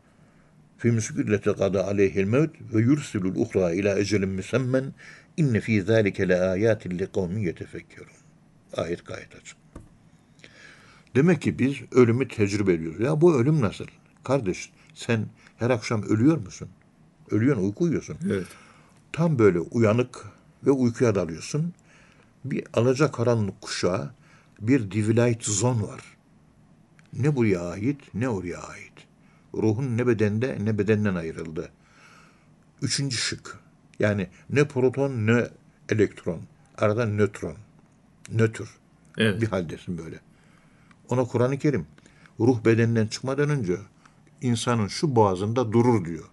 fi 0.79 0.93
müsbilleti 0.93 1.53
kada 1.53 1.87
aleyhil 1.87 2.25
mevt 2.25 2.51
ve 2.75 2.81
yursilul 2.81 3.37
uhra 3.37 3.73
ila 3.73 3.99
ecelin 3.99 4.29
müsemmen 4.29 4.95
inne 5.37 5.61
fi 5.61 5.83
zâlike 5.83 6.29
le 6.29 6.41
âyâtin 6.41 6.99
li 6.99 7.13
kavmin 7.13 7.41
yetefekkerun. 7.41 8.17
Ayet 8.77 9.07
gayet 9.07 9.37
açık. 9.37 9.57
Demek 11.15 11.43
ki 11.43 11.59
biz 11.59 11.77
ölümü 11.93 12.29
tecrübe 12.29 12.73
ediyoruz. 12.73 13.01
Ya 13.01 13.21
bu 13.21 13.35
ölüm 13.35 13.61
nasıl? 13.61 13.87
Kardeş 14.25 14.71
sen 14.95 15.27
her 15.57 15.71
akşam 15.71 16.03
ölüyor 16.03 16.37
musun? 16.37 16.69
Ölüyorsun, 17.31 17.63
uyku 17.63 17.85
uyuyorsun. 17.85 18.17
Evet. 18.27 18.47
Tam 19.13 19.39
böyle 19.39 19.61
uyanık 19.61 20.25
ve 20.67 20.71
uykuya 20.71 21.15
dalıyorsun. 21.15 21.75
Bir 22.45 22.65
alacakaranlık 22.75 23.61
kuşağı, 23.61 24.11
bir 24.61 24.91
divilight 24.91 25.45
zone 25.45 25.83
var. 25.83 26.01
Ne 27.13 27.37
buraya 27.37 27.61
ait, 27.61 28.15
ne 28.15 28.29
oraya 28.29 28.59
ait. 28.59 28.93
Ruhun 29.55 29.97
ne 29.97 30.07
bedende, 30.07 30.59
ne 30.61 30.79
bedenden 30.79 31.15
ayrıldı. 31.15 31.71
Üçüncü 32.83 33.17
şık. 33.17 33.59
Yani 33.99 34.29
ne 34.51 34.69
proton, 34.69 35.11
ne 35.11 35.49
elektron. 35.89 36.41
Arada 36.79 37.07
nötron. 37.07 37.57
Nötr. 38.33 38.65
Evet. 39.19 39.41
Bir 39.41 39.47
haldesin 39.47 39.99
böyle. 39.99 40.21
Ona 41.09 41.25
Kur'an-ı 41.25 41.59
Kerim 41.59 41.87
ruh 42.41 42.65
bedeninden 42.65 43.07
çıkmadan 43.07 43.51
önce 43.51 43.77
insanın 44.43 44.87
şu 44.87 45.17
boğazında 45.17 45.73
durur 45.73 46.05
diyor. 46.05 46.25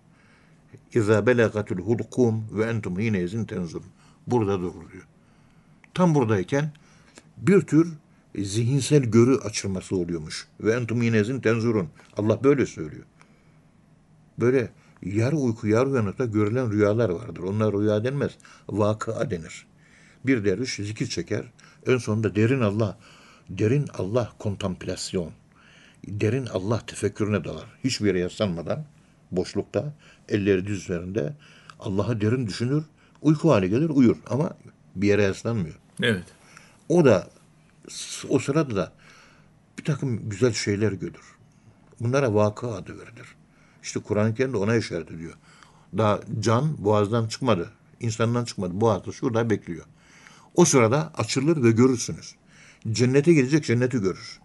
İza 0.94 1.28
belagatul 1.28 1.78
hulkum 1.78 2.46
ve 2.52 2.66
entum 2.66 3.00
yine 3.00 3.22
izin 3.22 3.46
tenzurun. 3.46 3.88
Burada 4.28 4.60
durur 4.60 4.92
diyor. 4.92 5.08
Tam 5.94 6.16
buradayken 6.16 6.72
bir 7.38 7.62
tür 7.62 7.94
zihinsel 8.36 9.04
görü 9.04 9.38
açılması 9.38 9.96
oluyormuş. 9.96 10.48
Ve 10.60 10.74
entum 10.74 11.02
yine 11.02 11.20
izin 11.20 11.40
tenzurun. 11.40 11.90
Allah 12.18 12.44
böyle 12.44 12.66
söylüyor. 12.66 13.06
Böyle 14.40 14.70
yarı 15.06 15.36
uyku 15.36 15.68
yarı 15.68 15.90
uyanıkta 15.90 16.26
görülen 16.26 16.72
rüyalar 16.72 17.10
vardır. 17.10 17.44
Onlar 17.44 17.74
rüya 17.74 18.04
denmez. 18.04 18.32
Vakıa 18.70 19.32
denir. 19.32 19.66
Bir 20.26 20.46
derviş 20.46 20.76
zikir 20.76 21.08
çeker. 21.08 21.44
En 21.88 21.98
sonunda 21.98 22.36
derin 22.36 22.62
Allah, 22.62 22.98
derin 23.50 23.88
Allah 23.94 24.34
kontemplasyon, 24.40 25.32
derin 26.08 26.46
Allah 26.46 26.82
tefekkürüne 26.88 27.44
dalar. 27.44 27.66
Hiçbir 27.84 28.08
yere 28.08 28.20
yaslanmadan, 28.20 28.86
boşlukta, 29.32 29.94
elleri 30.30 30.66
düz 30.66 30.82
üzerinde 30.82 31.34
Allah'ı 31.80 32.22
derin 32.22 32.48
düşünür. 32.48 32.84
Uyku 33.22 33.52
hali 33.52 33.70
gelir, 33.70 33.90
uyur 33.90 34.18
ama 34.30 34.58
bir 34.96 35.08
yere 35.08 35.24
yaslanmıyor. 35.24 35.76
Evet. 36.02 36.26
O 36.90 37.06
da 37.06 37.28
o 38.30 38.40
sırada 38.40 38.76
da 38.76 38.94
bir 39.80 39.84
takım 39.84 40.30
güzel 40.30 40.54
şeyler 40.54 40.92
görür. 40.92 41.36
Bunlara 42.00 42.34
vakı 42.34 42.68
adı 42.68 43.00
verilir. 43.00 43.36
İşte 43.84 44.00
Kur'an-ı 44.00 44.34
Kerim 44.34 44.54
de 44.54 44.58
ona 44.58 44.76
işaret 44.76 45.12
ediyor. 45.12 45.34
Daha 45.98 46.20
can 46.40 46.84
boğazdan 46.86 47.28
çıkmadı. 47.28 47.70
insandan 48.00 48.46
çıkmadı. 48.46 48.82
Boğazda 48.82 49.12
şurada 49.12 49.50
bekliyor. 49.50 49.86
O 50.56 50.66
sırada 50.66 51.12
açılır 51.18 51.64
ve 51.64 51.72
görürsünüz. 51.72 52.36
Cennete 52.92 53.34
gidecek 53.34 53.64
cenneti 53.64 53.98
görür. 53.98 54.40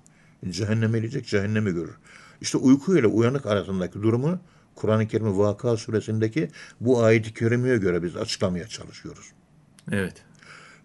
Cehenneme 0.49 0.99
gidecek 0.99 1.27
cehennemi 1.27 1.71
görür. 1.71 1.95
İşte 2.41 2.59
uyku 2.59 2.99
ile 2.99 3.07
uyanık 3.07 3.47
arasındaki 3.47 3.95
durumu 4.03 4.41
Kur'an-ı 4.75 5.09
Kerim'in 5.09 5.39
Vaka 5.39 5.77
suresindeki 5.77 6.49
bu 6.81 7.03
ayet-i 7.03 7.35
kerimeye 7.35 7.77
göre 7.77 8.03
biz 8.03 8.17
açıklamaya 8.17 8.69
çalışıyoruz. 8.69 9.33
Evet. 9.93 10.15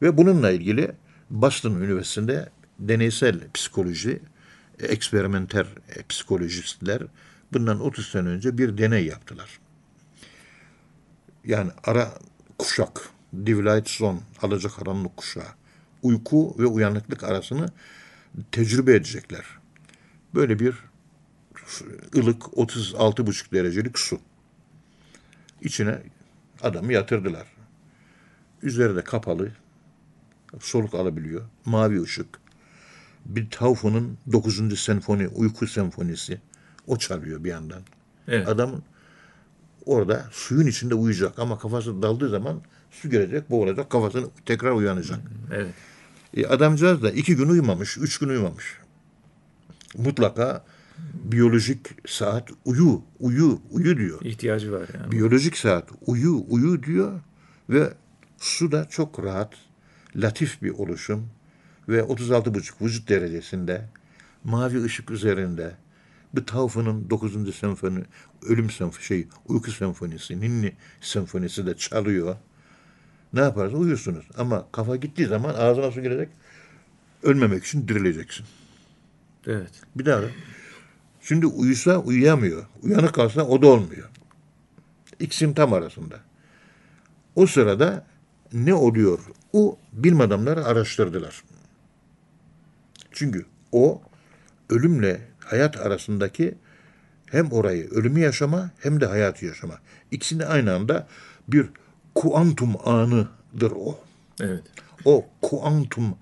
Ve 0.01 0.17
bununla 0.17 0.51
ilgili 0.51 0.91
Boston 1.29 1.75
Üniversitesi'nde 1.75 2.49
deneysel 2.79 3.39
psikoloji, 3.53 4.19
e, 4.79 4.85
eksperimenter 4.85 5.65
e, 5.95 6.03
psikolojistler 6.09 7.01
bundan 7.53 7.79
30 7.79 8.07
sene 8.07 8.27
önce 8.29 8.57
bir 8.57 8.77
deney 8.77 9.05
yaptılar. 9.05 9.59
Yani 11.45 11.71
ara 11.83 12.13
kuşak, 12.57 13.09
Divlight 13.33 13.89
Zone, 13.89 14.19
alacakaranlık 14.41 15.17
kuşağı, 15.17 15.47
uyku 16.01 16.55
ve 16.59 16.65
uyanıklık 16.65 17.23
arasını 17.23 17.69
tecrübe 18.51 18.95
edecekler. 18.95 19.45
Böyle 20.35 20.59
bir 20.59 20.75
ılık 22.15 22.41
36,5 22.41 23.51
derecelik 23.51 23.99
su. 23.99 24.19
İçine 25.61 26.01
adamı 26.61 26.93
yatırdılar. 26.93 27.47
Üzeri 28.63 28.95
de 28.95 29.03
kapalı, 29.03 29.51
soluk 30.59 30.93
alabiliyor. 30.93 31.41
Mavi 31.65 32.01
ışık. 32.01 32.27
Bir 33.25 33.49
Taufun'un 33.49 34.17
9. 34.31 34.79
senfoni, 34.79 35.27
uyku 35.27 35.67
senfonisi. 35.67 36.41
O 36.87 36.97
çalıyor 36.97 37.43
bir 37.43 37.49
yandan. 37.49 37.81
Evet. 38.27 38.47
Adam 38.47 38.81
orada 39.85 40.25
suyun 40.31 40.67
içinde 40.67 40.95
uyuyacak 40.95 41.39
ama 41.39 41.57
kafası 41.57 42.01
daldığı 42.01 42.29
zaman 42.29 42.61
su 42.91 43.09
gelecek, 43.09 43.49
boğulacak, 43.49 43.89
kafasını 43.89 44.27
tekrar 44.45 44.71
uyanacak. 44.71 45.19
Evet. 45.53 45.73
E, 46.33 46.47
adamcağız 46.47 47.03
da 47.03 47.11
iki 47.11 47.35
gün 47.35 47.49
uyumamış, 47.49 47.97
üç 47.97 48.17
gün 48.17 48.29
uyumamış. 48.29 48.77
Mutlaka 49.97 50.65
biyolojik 51.13 51.87
saat 52.07 52.49
uyu, 52.65 53.01
uyu, 53.19 53.61
uyu 53.71 53.97
diyor. 53.97 54.21
İhtiyacı 54.21 54.71
var 54.71 54.87
yani. 54.99 55.11
Biyolojik 55.11 55.57
saat 55.57 55.89
uyu, 56.05 56.45
uyu 56.49 56.83
diyor 56.83 57.21
ve 57.69 57.93
su 58.37 58.71
da 58.71 58.85
çok 58.89 59.23
rahat, 59.23 59.53
latif 60.15 60.61
bir 60.61 60.69
oluşum 60.69 61.29
ve 61.89 61.99
36,5 61.99 62.85
vücut 62.85 63.09
derecesinde 63.09 63.89
mavi 64.43 64.83
ışık 64.83 65.11
üzerinde 65.11 65.75
Taufun'un 66.41 67.09
9. 67.09 67.55
senfoni, 67.55 68.03
ölüm 68.45 68.69
senfoni, 68.69 69.03
şey, 69.03 69.27
uyku 69.47 69.71
senfonisi, 69.71 70.41
ninni 70.41 70.73
senfonisi 71.01 71.65
de 71.65 71.77
çalıyor. 71.77 72.35
Ne 73.33 73.39
yaparsın? 73.39 73.77
Uyuyorsunuz. 73.77 74.25
Ama 74.37 74.65
kafa 74.71 74.95
gittiği 74.95 75.25
zaman 75.27 75.53
ağzına 75.53 75.91
su 75.91 76.01
gelecek. 76.01 76.29
Ölmemek 77.23 77.63
için 77.63 77.87
dirileceksin. 77.87 78.45
Evet. 79.47 79.71
Bir 79.95 80.05
daha. 80.05 80.21
da. 80.21 80.27
Şimdi 81.21 81.45
uyusa 81.45 81.97
uyuyamıyor. 81.97 82.65
Uyanık 82.83 83.13
kalsa 83.13 83.43
o 83.47 83.61
da 83.61 83.67
olmuyor. 83.67 84.09
İkisinin 85.19 85.53
tam 85.53 85.73
arasında. 85.73 86.19
O 87.35 87.47
sırada 87.47 88.05
ne 88.53 88.73
oluyor? 88.73 89.19
O 89.53 89.77
bilim 89.93 90.21
adamları 90.21 90.65
araştırdılar. 90.65 91.43
Çünkü 93.11 93.45
o 93.71 94.01
ölümle 94.69 95.21
hayat 95.45 95.77
arasındaki 95.77 96.55
hem 97.31 97.51
orayı 97.51 97.89
ölümü 97.89 98.19
yaşama 98.19 98.71
hem 98.79 99.01
de 99.01 99.05
hayatı 99.05 99.45
yaşama. 99.45 99.79
İkisini 100.11 100.45
aynı 100.45 100.73
anda 100.73 101.07
bir 101.47 101.69
kuantum 102.15 102.87
anıdır 102.87 103.71
o 103.75 103.99
Evet. 104.41 104.63
o 105.05 105.25
kuantum 105.41 106.17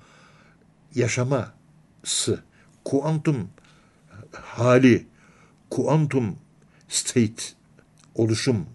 yaşaması, 0.95 2.43
kuantum 2.85 3.49
hali, 4.31 5.07
kuantum 5.69 6.35
state, 6.89 7.43
oluşum, 8.15 8.65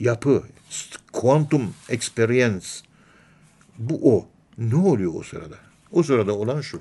yapı, 0.00 0.42
kuantum 1.12 1.74
experience, 1.88 2.66
bu 3.78 4.16
o. 4.16 4.28
Ne 4.58 4.76
oluyor 4.76 5.14
o 5.14 5.22
sırada? 5.22 5.56
O 5.92 6.02
sırada 6.02 6.32
olan 6.32 6.60
şu. 6.60 6.80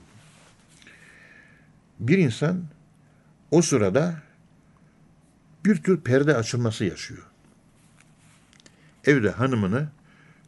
Bir 2.00 2.18
insan 2.18 2.64
o 3.54 3.62
sırada 3.62 4.16
bir 5.66 5.76
tür 5.84 6.02
perde 6.02 6.36
açılması 6.36 6.86
yaşıyor. 6.86 7.24
Evde 9.06 9.30
hanımını 9.30 9.90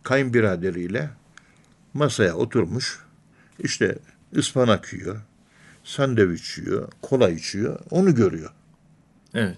kayınbiraderiyle 0.03 1.09
masaya 1.93 2.33
oturmuş, 2.33 2.99
işte 3.59 3.97
ıspanak 4.35 4.93
yiyor, 4.93 5.21
sandviç 5.83 6.57
yiyor, 6.57 6.91
kola 7.01 7.29
içiyor, 7.29 7.79
onu 7.89 8.15
görüyor. 8.15 8.51
Evet. 9.33 9.57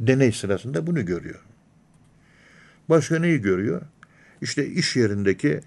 Deney 0.00 0.32
sırasında 0.32 0.86
bunu 0.86 1.06
görüyor. 1.06 1.40
Başka 2.88 3.18
neyi 3.18 3.40
görüyor? 3.40 3.82
İşte 4.40 4.66
iş 4.66 4.96
yerindeki 4.96 5.60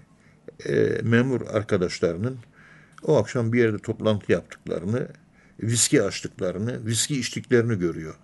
e, 0.66 0.74
memur 1.02 1.40
arkadaşlarının 1.46 2.38
o 3.02 3.16
akşam 3.16 3.52
bir 3.52 3.58
yerde 3.58 3.78
toplantı 3.78 4.32
yaptıklarını, 4.32 5.08
viski 5.62 6.02
açtıklarını, 6.02 6.86
viski 6.86 7.20
içtiklerini 7.20 7.78
görüyor. 7.78 8.14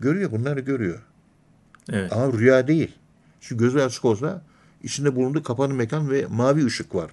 Görüyor, 0.00 0.30
bunları 0.30 0.60
görüyor. 0.60 1.02
Evet. 1.92 2.12
Ama 2.12 2.32
rüya 2.32 2.68
değil. 2.68 2.94
Şu 3.40 3.58
gözü 3.58 3.80
açık 3.80 4.04
olsa 4.04 4.42
içinde 4.82 5.16
bulunduğu 5.16 5.42
kapalı 5.42 5.74
mekan 5.74 6.10
ve 6.10 6.26
mavi 6.26 6.66
ışık 6.66 6.94
var. 6.94 7.10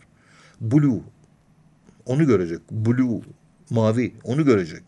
Blue. 0.62 1.02
Onu 2.06 2.26
görecek. 2.26 2.72
Blue. 2.72 3.22
Mavi. 3.70 4.16
Onu 4.24 4.46
görecek. 4.46 4.84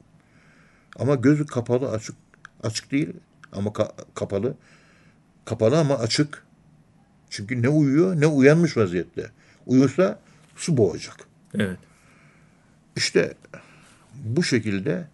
Ama 1.00 1.16
gözü 1.16 1.46
kapalı 1.46 1.92
açık. 1.92 2.16
Açık 2.64 2.92
değil 2.92 3.14
ama 3.52 3.70
ka- 3.70 3.92
kapalı. 4.16 4.56
Kapalı 5.46 5.80
ama 5.80 5.98
açık. 5.98 6.44
Çünkü 7.30 7.62
ne 7.62 7.70
uyuyor 7.70 8.22
ne 8.22 8.28
uyanmış 8.28 8.78
vaziyette. 8.78 9.32
Uyursa 9.66 10.20
su 10.56 10.78
boğacak. 10.78 11.28
Evet. 11.54 11.80
İşte 12.96 13.34
bu 14.24 14.44
şekilde 14.44 15.08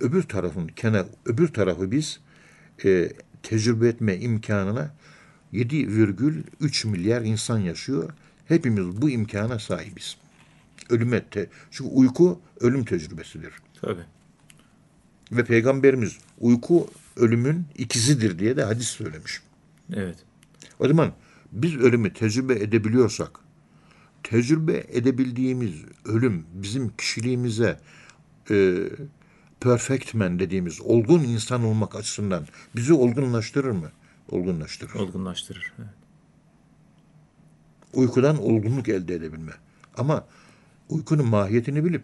öbür 0.00 0.22
tarafın 0.22 0.68
kenar 0.68 1.06
öbür 1.26 1.48
tarafı 1.48 1.90
biz 1.90 2.20
e, 2.84 3.12
tecrübe 3.42 3.88
etme 3.88 4.16
imkanına 4.16 4.94
7,3 5.52 6.88
milyar 6.88 7.22
insan 7.22 7.58
yaşıyor. 7.58 8.10
Hepimiz 8.46 9.02
bu 9.02 9.10
imkana 9.10 9.58
sahibiz. 9.58 10.16
Ölüme 10.90 11.24
te, 11.24 11.50
çünkü 11.70 11.90
uyku 11.90 12.40
ölüm 12.60 12.84
tecrübesidir. 12.84 13.52
Tabii. 13.80 14.04
Ve 15.32 15.44
Peygamberimiz 15.44 16.18
uyku 16.40 16.90
ölümün 17.16 17.66
ikizidir 17.78 18.38
diye 18.38 18.56
de 18.56 18.64
hadis 18.64 18.88
söylemiş. 18.88 19.40
Evet. 19.94 20.16
O 20.78 20.88
zaman 20.88 21.12
biz 21.52 21.76
ölümü 21.76 22.12
tecrübe 22.12 22.54
edebiliyorsak, 22.54 23.30
tecrübe 24.30 24.84
edebildiğimiz 24.88 25.74
ölüm 26.04 26.46
bizim 26.52 26.88
kişiliğimize 26.96 27.80
e, 28.50 28.76
perfect 29.60 30.14
man 30.14 30.38
dediğimiz 30.38 30.80
olgun 30.80 31.20
insan 31.20 31.64
olmak 31.64 31.96
açısından 31.96 32.46
bizi 32.76 32.92
olgunlaştırır 32.92 33.70
mı? 33.70 33.90
Olgunlaştırır. 34.28 34.94
Olgunlaştırır. 34.94 35.72
Evet. 35.78 35.88
Uykudan 37.92 38.42
olgunluk 38.42 38.88
elde 38.88 39.14
edebilme. 39.14 39.52
Ama 39.96 40.26
uykunun 40.88 41.26
mahiyetini 41.26 41.84
bilip 41.84 42.02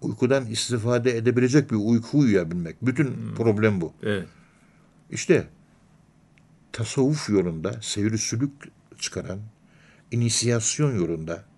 uykudan 0.00 0.46
istifade 0.46 1.16
edebilecek 1.16 1.70
bir 1.70 1.76
uyku 1.76 2.18
uyuyabilmek. 2.18 2.76
Bütün 2.82 3.34
problem 3.36 3.80
bu. 3.80 3.92
Evet. 4.02 4.28
İşte 5.10 5.46
tasavvuf 6.72 7.28
yolunda 7.28 7.78
seyri 7.82 8.18
sülük 8.18 8.52
çıkaran, 8.98 9.38
inisiyasyon 10.10 10.96
yolunda 10.96 11.49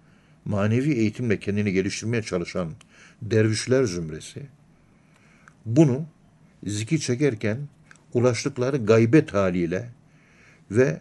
manevi 0.44 0.92
eğitimle 0.92 1.40
kendini 1.40 1.72
geliştirmeye 1.72 2.22
çalışan 2.22 2.72
dervişler 3.22 3.84
zümresi 3.84 4.42
bunu 5.66 6.06
zikir 6.66 6.98
çekerken 6.98 7.58
ulaştıkları 8.14 8.76
gaybet 8.76 9.34
haliyle 9.34 9.90
ve 10.70 11.00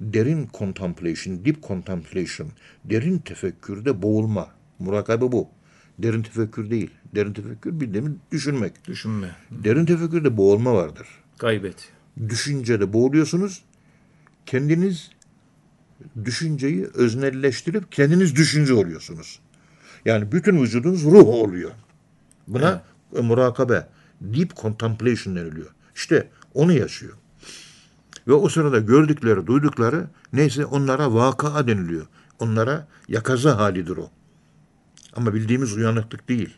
derin 0.00 0.48
contemplation, 0.54 1.44
deep 1.44 1.62
contemplation, 1.62 2.48
derin 2.84 3.18
tefekkürde 3.18 4.02
boğulma. 4.02 4.48
Murakabe 4.78 5.32
bu. 5.32 5.48
Derin 5.98 6.22
tefekkür 6.22 6.70
değil. 6.70 6.90
Derin 7.14 7.32
tefekkür 7.32 7.80
bildiğimiz 7.80 8.12
düşünmek. 8.32 8.88
Düşünme. 8.88 9.36
Derin 9.50 9.86
tefekkürde 9.86 10.36
boğulma 10.36 10.74
vardır 10.74 11.06
Gaybet. 11.38 11.88
düşüncede 12.28 12.92
boğuluyorsunuz. 12.92 13.62
Kendiniz 14.46 15.10
düşünceyi 16.24 16.86
öznelleştirip 16.94 17.92
kendiniz 17.92 18.36
düşünce 18.36 18.74
oluyorsunuz. 18.74 19.40
Yani 20.04 20.32
bütün 20.32 20.62
vücudunuz 20.62 21.04
ruh 21.04 21.26
oluyor. 21.26 21.70
Buna 22.48 22.82
e, 23.16 23.20
murakabe, 23.20 23.88
deep 24.20 24.56
contemplation 24.56 25.36
deniliyor. 25.36 25.70
İşte 25.94 26.28
onu 26.54 26.72
yaşıyor. 26.72 27.12
Ve 28.28 28.32
o 28.32 28.48
sırada 28.48 28.78
gördükleri, 28.78 29.46
duydukları 29.46 30.06
neyse 30.32 30.64
onlara 30.64 31.14
vaka 31.14 31.66
deniliyor. 31.66 32.06
Onlara 32.38 32.88
yakaza 33.08 33.58
halidir 33.58 33.96
o. 33.96 34.10
Ama 35.16 35.34
bildiğimiz 35.34 35.76
uyanıklık 35.76 36.28
değil. 36.28 36.54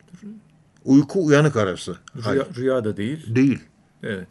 Uyku 0.85 1.27
uyanık 1.27 1.57
arası. 1.57 1.97
Rüya, 2.17 2.47
rüya 2.57 2.85
da 2.85 2.97
değil. 2.97 3.35
değil. 3.35 3.59
Evet. 4.03 4.27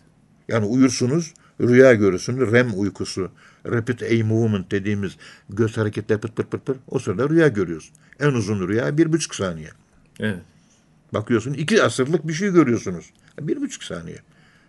Yani 0.47 0.66
uyursunuz, 0.66 1.34
rüya 1.61 1.93
görürsünüz. 1.93 2.51
REM 2.51 2.80
uykusu, 2.80 3.32
Rapid 3.66 3.99
Eye 3.99 4.24
Movement 4.24 4.72
dediğimiz 4.72 5.18
göz 5.49 5.78
hareketleri 5.78 6.20
pıt 6.20 6.36
pıt 6.36 6.51
pıt 6.51 6.66
pıt. 6.66 6.78
O 6.88 6.99
sırada 6.99 7.30
rüya 7.30 7.47
görüyorsun. 7.47 7.95
En 8.20 8.28
uzun 8.28 8.68
rüya 8.68 8.97
bir 8.97 9.13
buçuk 9.13 9.36
saniye. 9.36 9.70
Evet. 10.20 10.41
Bakıyorsun 11.13 11.53
iki 11.53 11.84
asırlık 11.84 12.28
bir 12.28 12.34
şey 12.34 12.51
görüyorsunuz. 12.51 13.05
Bir 13.41 13.61
buçuk 13.61 13.84
saniye. 13.84 14.18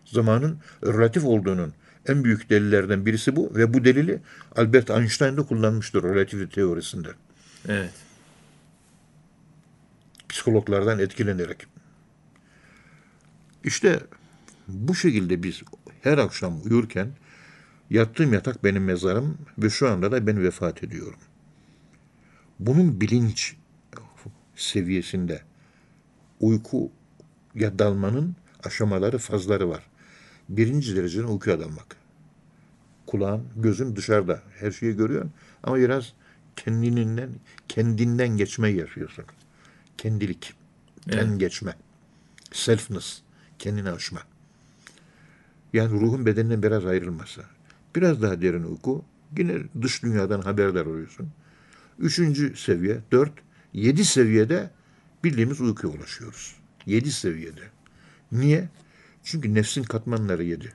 Zamanın 0.04 0.58
relatif 0.84 1.24
olduğunun 1.24 1.72
en 2.06 2.24
büyük 2.24 2.50
delillerden 2.50 3.06
birisi 3.06 3.36
bu 3.36 3.52
ve 3.54 3.74
bu 3.74 3.84
delili 3.84 4.20
Albert 4.56 4.90
Einstein 4.90 5.36
de 5.36 5.42
kullanmıştır 5.42 6.02
relativite 6.02 6.54
teorisinde. 6.54 7.08
Evet. 7.68 7.90
psikologlardan 10.28 10.98
etkilenerek. 10.98 11.66
İşte 13.64 14.00
bu 14.68 14.94
şekilde 14.94 15.42
biz 15.42 15.62
her 16.02 16.18
akşam 16.18 16.60
uyurken 16.64 17.08
yattığım 17.90 18.32
yatak 18.32 18.64
benim 18.64 18.84
mezarım 18.84 19.38
ve 19.58 19.70
şu 19.70 19.88
anda 19.88 20.12
da 20.12 20.26
ben 20.26 20.42
vefat 20.42 20.84
ediyorum. 20.84 21.18
Bunun 22.58 23.00
bilinç 23.00 23.56
seviyesinde 24.56 25.42
uykuya 26.40 27.78
dalmanın 27.78 28.36
aşamaları, 28.64 29.18
fazları 29.18 29.68
var. 29.68 29.86
Birinci 30.48 30.96
dereceden 30.96 31.26
uykuya 31.26 31.60
dalmak. 31.60 31.96
Kulağın, 33.06 33.44
gözün 33.56 33.96
dışarıda. 33.96 34.42
Her 34.58 34.70
şeyi 34.70 34.96
görüyorsun 34.96 35.32
ama 35.62 35.76
biraz 35.76 36.12
kendinden, 36.56 37.30
kendinden 37.68 38.28
geçmeyi 38.28 38.76
yaşıyorsun. 38.76 39.24
Kendilik, 39.98 40.54
ten 41.10 41.26
Evet. 41.26 41.40
geçme, 41.40 41.76
selfness, 42.52 43.20
kendini 43.58 43.90
aşma. 43.90 44.20
Yani 45.72 46.00
ruhun 46.00 46.26
bedeninden 46.26 46.62
biraz 46.62 46.86
ayrılması. 46.86 47.42
Biraz 47.96 48.22
daha 48.22 48.42
derin 48.42 48.62
uyku, 48.62 49.04
yine 49.38 49.58
dış 49.82 50.02
dünyadan 50.02 50.40
haberdar 50.40 50.86
oluyorsun. 50.86 51.28
Üçüncü 51.98 52.56
seviye, 52.56 53.00
dört, 53.12 53.32
yedi 53.72 54.04
seviyede 54.04 54.70
bildiğimiz 55.24 55.60
uykuya 55.60 55.92
ulaşıyoruz. 55.92 56.56
Yedi 56.86 57.12
seviyede. 57.12 57.62
Niye? 58.32 58.68
Çünkü 59.24 59.54
nefsin 59.54 59.82
katmanları 59.82 60.44
yedi. 60.44 60.72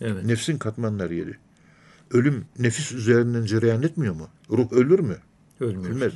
Evet. 0.00 0.24
Nefsin 0.24 0.58
katmanları 0.58 1.14
yedi. 1.14 1.38
Ölüm 2.10 2.44
nefis 2.58 2.92
üzerinden 2.92 3.44
cereyan 3.44 3.82
etmiyor 3.82 4.14
mu? 4.14 4.28
Ruh 4.50 4.72
ölür 4.72 5.00
mü? 5.00 5.16
Ölmüyor. 5.60 5.94
Ölmez. 5.94 6.12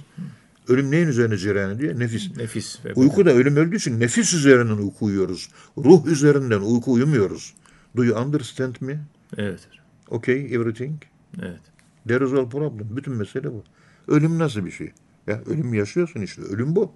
Ölüm 0.69 0.91
neyin 0.91 1.09
üzerine 1.09 1.37
cereyan 1.37 1.71
ediyor? 1.71 1.99
Nefis. 1.99 2.37
Nefis. 2.37 2.85
Ve 2.85 2.93
Uyku 2.95 3.27
da 3.27 3.31
ölüm 3.31 3.57
öldüğü 3.57 3.77
için 3.77 4.01
nefis 4.01 4.35
üzerinden 4.35 4.77
uyku 4.77 5.05
uyuyoruz. 5.05 5.51
Ruh 5.79 6.07
üzerinden 6.07 6.61
uyku 6.61 6.93
uyumuyoruz. 6.93 7.55
Do 7.97 8.05
you 8.05 8.19
understand 8.25 8.75
me? 8.81 8.99
Evet. 9.37 9.69
Okay, 10.09 10.55
everything? 10.55 11.03
Evet. 11.43 11.61
There 12.09 12.25
is 12.25 12.33
all 12.33 12.51
problem. 12.51 12.97
Bütün 12.97 13.15
mesele 13.15 13.53
bu. 13.53 13.65
Ölüm 14.09 14.39
nasıl 14.39 14.67
bir 14.67 14.71
şey? 14.71 14.93
Ya 15.27 15.41
ölüm 15.47 15.75
yaşıyorsun 15.75 16.21
işte. 16.21 16.43
Ölüm 16.43 16.77
bu. 16.77 16.93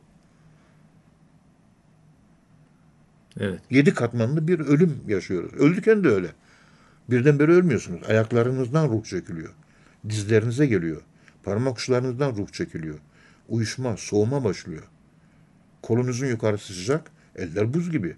Evet. 3.41 3.61
Yedi 3.71 3.95
katmanlı 3.95 4.49
bir 4.49 4.61
ölüm 4.61 5.01
yaşıyoruz. 5.09 5.55
Öldüken 5.55 6.05
de 6.05 6.09
öyle. 6.09 6.29
Birdenbire 7.11 7.53
ölmüyorsunuz. 7.53 8.01
Ayaklarınızdan 8.09 8.89
ruh 8.89 9.05
çekiliyor. 9.05 9.55
Dizlerinize 10.09 10.67
geliyor. 10.67 11.03
Parmak 11.43 11.79
uçlarınızdan 11.79 12.37
ruh 12.37 12.49
çekiliyor. 12.53 12.99
Uyuşma, 13.49 13.97
soğuma 13.97 14.45
başlıyor. 14.45 14.83
Kolunuzun 15.83 16.27
yukarısı 16.27 16.73
sıcak, 16.73 17.11
eller 17.37 17.75
buz 17.75 17.91
gibi. 17.91 18.17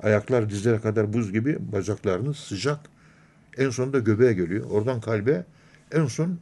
Ayaklar 0.00 0.50
dizlere 0.50 0.80
kadar 0.80 1.12
buz 1.12 1.32
gibi, 1.32 1.58
bacaklarınız 1.72 2.36
sıcak. 2.36 2.80
En 3.56 3.70
sonunda 3.70 3.98
göbeğe 3.98 4.32
geliyor. 4.32 4.70
Oradan 4.70 5.00
kalbe, 5.00 5.44
en 5.92 6.06
son 6.06 6.38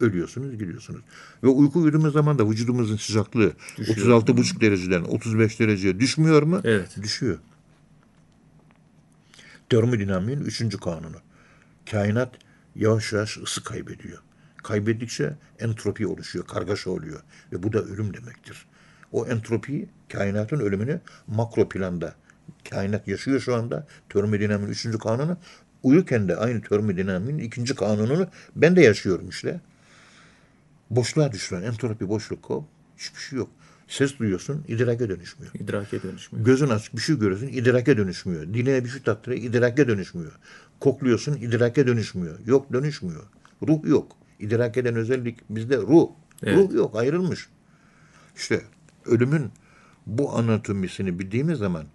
ölüyorsunuz, 0.00 0.58
gidiyorsunuz. 0.58 1.00
Ve 1.42 1.48
uyku 1.48 1.80
uyuduğumuz 1.80 2.12
zaman 2.12 2.38
da 2.38 2.50
vücudumuzun 2.50 2.96
sıcaklığı 2.96 3.52
Düşüyor. 3.78 4.22
36,5 4.22 4.60
dereceden 4.60 5.02
35 5.02 5.60
dereceye 5.60 6.00
düşmüyor 6.00 6.42
mu? 6.42 6.60
Evet. 6.64 6.96
Düşüyor. 7.02 7.38
Termodinamiğin 9.68 10.40
üçüncü 10.40 10.80
kanunu. 10.80 11.16
Kainat 11.90 12.34
yavaş 12.76 13.12
yavaş 13.12 13.36
ısı 13.36 13.64
kaybediyor. 13.64 14.18
Kaybettikçe 14.56 15.34
entropi 15.58 16.06
oluşuyor, 16.06 16.46
kargaşa 16.46 16.90
oluyor. 16.90 17.20
Ve 17.52 17.62
bu 17.62 17.72
da 17.72 17.82
ölüm 17.82 18.14
demektir. 18.14 18.66
O 19.12 19.26
entropi 19.26 19.88
kainatın 20.12 20.60
ölümünü 20.60 21.00
makro 21.26 21.68
planda. 21.68 22.14
Kainat 22.70 23.08
yaşıyor 23.08 23.40
şu 23.40 23.54
anda. 23.54 23.86
Termodinamiğin 24.08 24.70
üçüncü 24.70 24.98
kanunu. 24.98 25.36
Uyurken 25.82 26.28
de 26.28 26.36
aynı 26.36 26.62
termodinamiğin 26.62 27.38
ikinci 27.38 27.74
kanununu 27.74 28.28
ben 28.56 28.76
de 28.76 28.80
yaşıyorum 28.80 29.28
işte. 29.28 29.60
Boşluğa 30.90 31.32
düşüren 31.32 31.62
entropi 31.62 32.08
boşluk 32.08 32.42
kop. 32.42 32.64
Hiçbir 32.98 33.20
şey 33.20 33.38
yok. 33.38 33.50
Ses 33.88 34.18
duyuyorsun, 34.18 34.64
idrake 34.68 35.08
dönüşmüyor. 35.08 35.52
İdrake 35.54 36.02
dönüşmüyor. 36.02 36.46
Gözün 36.46 36.68
açık 36.68 36.96
bir 36.96 37.00
şey 37.00 37.18
görüyorsun, 37.18 37.46
idrake 37.46 37.96
dönüşmüyor. 37.96 38.42
Diline 38.42 38.84
bir 38.84 38.88
şey 38.88 39.02
tattırıyor, 39.02 39.42
idrake 39.42 39.88
dönüşmüyor. 39.88 40.32
Kokluyorsun, 40.80 41.36
idrake 41.36 41.86
dönüşmüyor. 41.86 42.38
Yok 42.46 42.72
dönüşmüyor. 42.72 43.24
Ruh 43.68 43.84
yok. 43.84 44.16
İdrak 44.40 44.76
eden 44.76 44.96
özellik 44.96 45.38
bizde 45.50 45.76
ruh. 45.76 46.08
Evet. 46.42 46.58
Ruh 46.58 46.74
yok, 46.74 46.96
ayrılmış. 46.96 47.48
İşte 48.36 48.62
ölümün 49.04 49.50
bu 50.06 50.36
anatomisini 50.36 51.18
bildiğimiz 51.18 51.58
zaman 51.58 51.86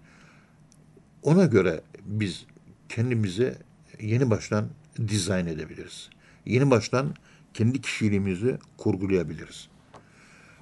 ona 1.23 1.45
göre 1.45 1.81
biz 2.05 2.45
kendimize 2.89 3.57
yeni 3.99 4.29
baştan 4.29 4.69
dizayn 5.07 5.45
edebiliriz. 5.47 6.09
Yeni 6.45 6.71
baştan 6.71 7.15
kendi 7.53 7.81
kişiliğimizi 7.81 8.57
kurgulayabiliriz. 8.77 9.67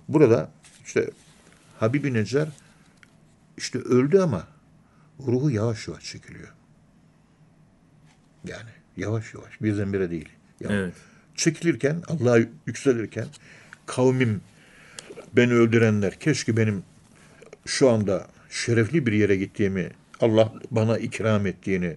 Burada 0.07 0.51
işte 0.85 1.09
Habibi 1.79 2.13
Necar 2.13 2.49
işte 3.57 3.79
öldü 3.79 4.19
ama 4.19 4.47
ruhu 5.27 5.51
yavaş 5.51 5.87
yavaş 5.87 6.03
çekiliyor. 6.03 6.53
Yani 8.45 8.69
yavaş 8.97 9.33
yavaş 9.33 9.61
birdenbire 9.61 10.11
değil. 10.11 10.29
Yani 10.59 10.73
Evet. 10.75 10.93
çekilirken, 11.35 12.03
Allah'a 12.07 12.39
yükselirken 12.65 13.27
kavmim 13.85 14.41
beni 15.33 15.53
öldürenler 15.53 16.19
keşke 16.19 16.57
benim 16.57 16.83
şu 17.65 17.89
anda 17.89 18.27
şerefli 18.49 19.05
bir 19.05 19.13
yere 19.13 19.35
gittiğimi, 19.35 19.89
Allah 20.21 20.53
bana 20.71 20.97
ikram 20.97 21.45
ettiğini 21.45 21.95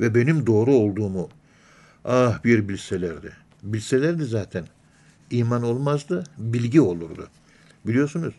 ve 0.00 0.14
benim 0.14 0.46
doğru 0.46 0.74
olduğumu 0.74 1.28
ah 2.04 2.44
bir 2.44 2.68
bilselerdi. 2.68 3.32
Bilselerdi 3.62 4.24
zaten 4.24 4.66
iman 5.30 5.62
olmazdı, 5.62 6.24
bilgi 6.38 6.80
olurdu. 6.80 7.28
Biliyorsunuz 7.86 8.34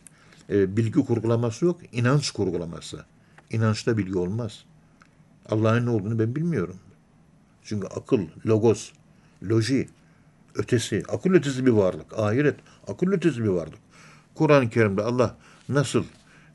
e, 0.50 0.76
bilgi 0.76 1.00
kurgulaması 1.04 1.64
yok, 1.64 1.80
inanç 1.92 2.30
kurgulaması. 2.30 3.04
İnançta 3.50 3.98
bilgi 3.98 4.18
olmaz. 4.18 4.64
Allah'ın 5.46 5.86
ne 5.86 5.90
olduğunu 5.90 6.18
ben 6.18 6.36
bilmiyorum. 6.36 6.76
Çünkü 7.62 7.86
akıl, 7.86 8.26
logos, 8.46 8.92
loji, 9.42 9.88
ötesi, 10.54 11.02
akıl 11.08 11.30
ötesi 11.30 11.66
bir 11.66 11.70
varlık. 11.70 12.18
Ahiret, 12.18 12.56
akıl 12.88 13.12
ötesi 13.12 13.42
bir 13.42 13.48
varlık. 13.48 13.78
Kur'an-ı 14.34 14.70
Kerim'de 14.70 15.02
Allah 15.02 15.36
nasıl 15.68 16.04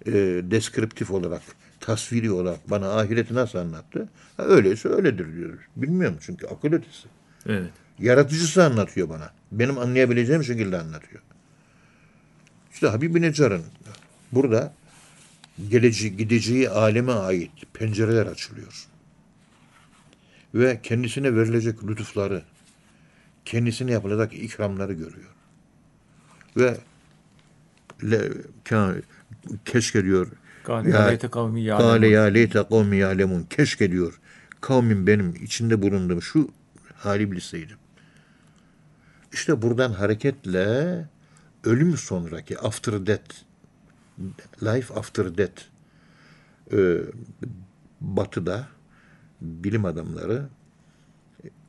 e, 0.06 0.12
deskriptif 0.52 1.12
olarak, 1.12 1.42
tasviri 1.88 2.32
olarak 2.32 2.70
bana 2.70 3.00
ahireti 3.00 3.36
nasıl 3.36 3.60
anlattı? 3.60 4.10
Ha, 4.38 4.44
öyleyse 4.44 4.90
öyledir 4.90 5.36
diyoruz. 5.36 5.60
Bilmiyorum 5.76 6.18
çünkü 6.22 6.48
akıl 6.48 6.74
ötesi. 6.74 7.08
Evet. 7.46 7.70
Yaratıcısı 8.00 8.64
anlatıyor 8.64 9.10
bana. 9.10 9.32
Benim 9.52 9.78
anlayabileceğim 9.78 10.44
şekilde 10.44 10.78
anlatıyor. 10.78 11.22
İşte 12.74 12.88
Habib-i 12.88 13.22
Necar'ın 13.22 13.64
burada 14.32 14.74
geleceği, 15.70 16.18
gideceği 16.18 16.70
aleme 16.70 17.12
ait 17.12 17.52
pencereler 17.74 18.26
açılıyor. 18.26 18.88
Ve 20.54 20.80
kendisine 20.84 21.36
verilecek 21.36 21.84
lütufları, 21.84 22.44
kendisine 23.46 23.92
yapılacak 23.92 24.34
ikramları 24.34 24.94
görüyor. 24.94 25.36
Ve 26.58 26.78
le, 28.04 28.32
keşke 29.66 30.04
diyor 30.04 30.28
Gale 30.68 30.90
Ya- 30.90 31.12
ya, 31.12 31.18
kavmi 31.32 31.62
ya. 31.64 31.78
Kale 31.78 32.08
ya 32.08 32.24
leyte 32.24 32.64
kavmi 32.70 32.98
ya'lemun. 32.98 33.44
Keşke 33.44 33.92
diyor 33.92 34.20
kavmin 34.62 35.08
benim 35.08 35.36
içinde 35.44 35.82
bulunduğum 35.82 36.22
şu 36.22 36.50
hali 36.96 37.32
bilseydim. 37.32 37.78
İşte 39.34 39.62
buradan 39.62 39.92
hareketle 39.92 41.06
ölüm 41.64 41.98
sonraki 41.98 42.60
after 42.60 43.08
death, 43.08 43.34
life 44.64 44.94
after 44.94 45.38
death 45.38 45.62
e, 46.74 46.98
batıda 48.02 48.68
bilim 49.42 49.86
adamları 49.86 50.46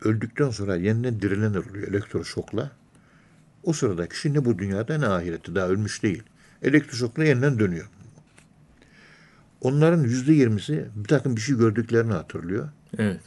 öldükten 0.05 0.51
sonra 0.51 0.77
yeniden 0.77 1.21
dirilenir 1.21 1.71
oluyor 1.71 1.89
elektroşokla. 1.89 2.71
O 3.63 3.73
sırada 3.73 4.09
kişi 4.09 4.35
ne 4.35 4.45
bu 4.45 4.59
dünyada 4.59 4.99
ne 4.99 5.07
ahirette 5.07 5.55
daha 5.55 5.67
ölmüş 5.69 6.03
değil. 6.03 6.23
Elektroşokla 6.63 7.25
yeniden 7.25 7.59
dönüyor. 7.59 7.89
Onların 9.61 10.03
yüzde 10.03 10.33
yirmisi 10.33 10.89
bir 10.97 11.09
takım 11.09 11.37
bir 11.37 11.41
şey 11.41 11.57
gördüklerini 11.57 12.13
hatırlıyor. 12.13 12.69
Evet. 12.99 13.21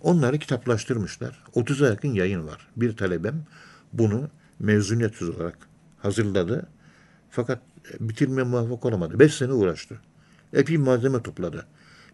Onları 0.00 0.38
kitaplaştırmışlar. 0.38 1.42
30'a 1.54 1.88
yakın 1.88 2.08
yayın 2.08 2.46
var. 2.46 2.68
Bir 2.76 2.96
talebem 2.96 3.44
bunu 3.92 4.28
mezuniyet 4.58 5.22
olarak 5.22 5.58
hazırladı. 5.98 6.66
Fakat 7.30 7.60
bitirmeye 8.00 8.42
muvaffak 8.42 8.84
olamadı. 8.84 9.18
Beş 9.18 9.34
sene 9.34 9.52
uğraştı. 9.52 9.98
Epey 10.52 10.76
malzeme 10.76 11.22
topladı. 11.22 11.66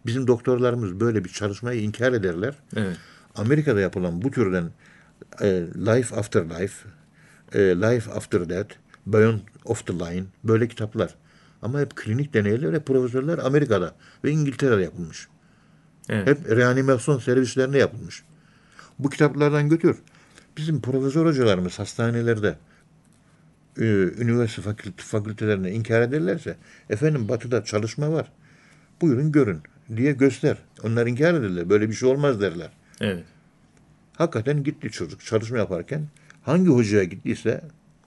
Bizim 0.05 0.27
doktorlarımız 0.27 0.99
böyle 0.99 1.23
bir 1.23 1.29
çalışmayı 1.29 1.81
inkar 1.81 2.13
ederler. 2.13 2.55
Evet. 2.75 2.97
Amerika'da 3.35 3.81
yapılan 3.81 4.21
bu 4.21 4.31
türden 4.31 4.71
e, 5.41 5.47
Life 5.75 6.15
After 6.15 6.43
Life, 6.49 6.89
e, 7.53 7.59
Life 7.59 8.11
After 8.11 8.49
Death, 8.49 8.73
Beyond 9.05 9.39
of 9.65 9.87
the 9.87 9.93
Line 9.93 10.23
böyle 10.43 10.67
kitaplar. 10.67 11.15
Ama 11.61 11.79
hep 11.79 11.95
klinik 11.95 12.33
deneyler 12.33 12.73
ve 12.73 12.79
profesörler 12.79 13.37
Amerika'da 13.37 13.95
ve 14.23 14.31
İngiltere'de 14.31 14.81
yapılmış. 14.81 15.27
Evet. 16.09 16.27
Hep 16.27 16.49
reanimasyon 16.49 17.19
servislerine 17.19 17.77
yapılmış. 17.77 18.23
Bu 18.99 19.09
kitaplardan 19.09 19.69
götür. 19.69 19.97
Bizim 20.57 20.81
profesör 20.81 21.25
hocalarımız 21.25 21.79
hastanelerde 21.79 22.55
e, 23.77 23.83
üniversite 24.17 24.61
fakülte, 24.61 25.03
fakültelerine 25.03 25.71
inkar 25.71 26.01
ederlerse 26.01 26.57
efendim 26.89 27.29
batıda 27.29 27.63
çalışma 27.63 28.11
var. 28.11 28.31
Buyurun 29.01 29.31
görün 29.31 29.61
diye 29.95 30.11
göster. 30.11 30.57
Onlar 30.83 31.07
inkar 31.07 31.33
ederler. 31.33 31.69
Böyle 31.69 31.89
bir 31.89 31.93
şey 31.93 32.09
olmaz 32.09 32.41
derler. 32.41 32.69
Evet. 33.01 33.23
Hakikaten 34.17 34.63
gitti 34.63 34.91
çocuk 34.91 35.25
çalışma 35.25 35.57
yaparken 35.57 36.07
hangi 36.43 36.69
hocaya 36.69 37.03
gittiyse 37.03 37.61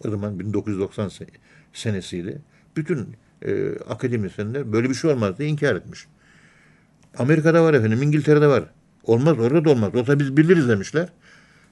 o 0.04 0.10
zaman 0.10 0.38
1990 0.38 1.08
se- 1.08 1.26
senesiydi. 1.72 2.42
Bütün 2.76 3.16
e, 3.44 3.78
akademisyenler 3.88 4.72
böyle 4.72 4.90
bir 4.90 4.94
şey 4.94 5.10
olmaz 5.10 5.38
diye 5.38 5.48
inkar 5.48 5.74
etmiş. 5.76 6.06
Amerika'da 7.18 7.64
var 7.64 7.74
efendim, 7.74 8.02
İngiltere'de 8.02 8.46
var. 8.46 8.64
Olmaz, 9.04 9.38
orada 9.38 9.64
da 9.64 9.70
olmaz. 9.70 9.94
Olsa 9.94 10.18
biz 10.18 10.36
biliriz 10.36 10.68
demişler. 10.68 11.08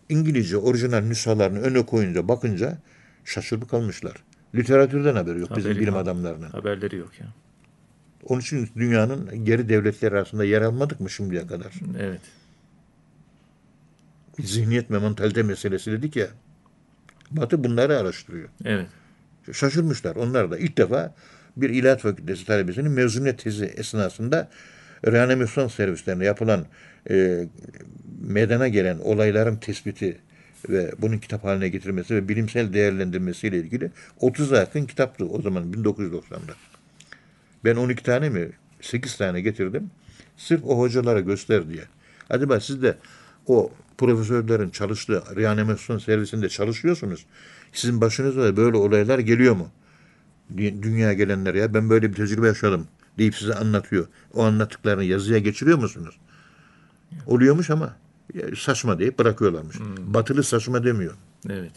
İngilizce 0.09 0.57
orijinal 0.57 1.01
nüshalarını 1.01 1.61
öne 1.61 1.87
koyunca, 1.87 2.29
bakınca 2.29 2.79
şaşırıp 3.25 3.71
kalmışlar. 3.71 4.15
Literatürden 4.55 5.15
haberi 5.15 5.41
yok 5.41 5.57
bizim 5.57 5.71
Haberi 5.71 5.81
bilim 5.83 5.95
yok. 5.95 6.03
adamlarının. 6.03 6.51
Haberleri 6.51 6.97
yok 6.97 7.21
ya. 7.21 7.27
Onun 8.25 8.41
için 8.41 8.69
dünyanın 8.77 9.45
geri 9.45 9.69
devletleri 9.69 10.15
arasında 10.15 10.45
yer 10.45 10.63
almadık 10.63 11.01
mı 11.01 11.11
şimdiye 11.11 11.47
kadar? 11.47 11.73
Evet. 11.99 12.21
Zihniyet 14.41 14.91
ve 14.91 14.99
mentalite 14.99 15.43
meselesi 15.43 15.93
dedik 15.93 16.17
ya. 16.17 16.27
Batı 17.31 17.65
bunları 17.65 17.99
araştırıyor. 17.99 18.49
Evet. 18.65 18.87
Şaşırmışlar. 19.53 20.17
Onlar 20.17 20.51
da 20.51 20.59
ilk 20.59 20.79
defa 20.79 21.15
bir 21.57 21.71
ilahiyat 21.71 22.01
fakültesi 22.01 22.47
talebesinin 22.47 22.91
mezuniyet 22.91 23.39
tezi 23.39 23.65
esnasında 23.65 24.49
reanimasyon 25.07 25.69
servislerinde 25.69 26.25
yapılan 26.25 26.67
e, 27.11 27.47
meydana 28.21 28.69
gelen 28.69 28.99
olayların 28.99 29.57
tespiti 29.57 30.19
ve 30.69 30.93
bunun 30.99 31.19
kitap 31.19 31.45
haline 31.45 31.69
getirilmesi 31.69 32.15
ve 32.15 32.29
bilimsel 32.29 32.73
değerlendirmesiyle 32.73 33.59
ilgili 33.59 33.91
30'a 34.21 34.59
yakın 34.59 34.87
kitaptı 34.87 35.29
o 35.29 35.43
zaman 35.43 35.73
1990'da. 35.73 36.55
Ben 37.65 37.77
12 37.77 38.03
tane 38.03 38.29
mi 38.29 38.49
8 38.81 39.17
tane 39.17 39.41
getirdim. 39.41 39.91
Sırf 40.37 40.65
o 40.65 40.79
hocalara 40.79 41.21
göster 41.21 41.69
diye. 41.69 41.83
Acaba 42.31 42.61
siz 42.61 42.83
de 42.83 42.97
o 43.47 43.73
profesörlerin 43.99 44.71
çalıştığı 44.71 45.23
reanimasyon 45.37 45.99
servisinde 45.99 46.49
çalışıyorsunuz. 46.49 47.27
Sizin 47.73 48.01
başınıza 48.01 48.57
böyle 48.57 48.77
olaylar 48.77 49.19
geliyor 49.19 49.55
mu? 49.57 49.71
Dü- 50.57 50.83
Dünya 50.83 51.13
gelenler 51.13 51.55
ya 51.55 51.75
ben 51.75 51.91
böyle 51.91 52.11
bir 52.11 52.15
tecrübe 52.17 52.47
yaşadım 52.47 52.89
deyip 53.19 53.35
size 53.37 53.55
anlatıyor. 53.55 54.07
O 54.35 54.43
anlattıklarını 54.43 55.05
yazıya 55.05 55.39
geçiriyor 55.39 55.79
musunuz? 55.79 56.17
Oluyormuş 57.27 57.71
ama 57.71 57.97
saçma 58.59 58.99
deyip 58.99 59.19
bırakıyorlarmış. 59.19 59.77
Batılı 59.99 60.45
saçma 60.45 60.85
demiyor. 60.85 61.15
Evet. 61.51 61.73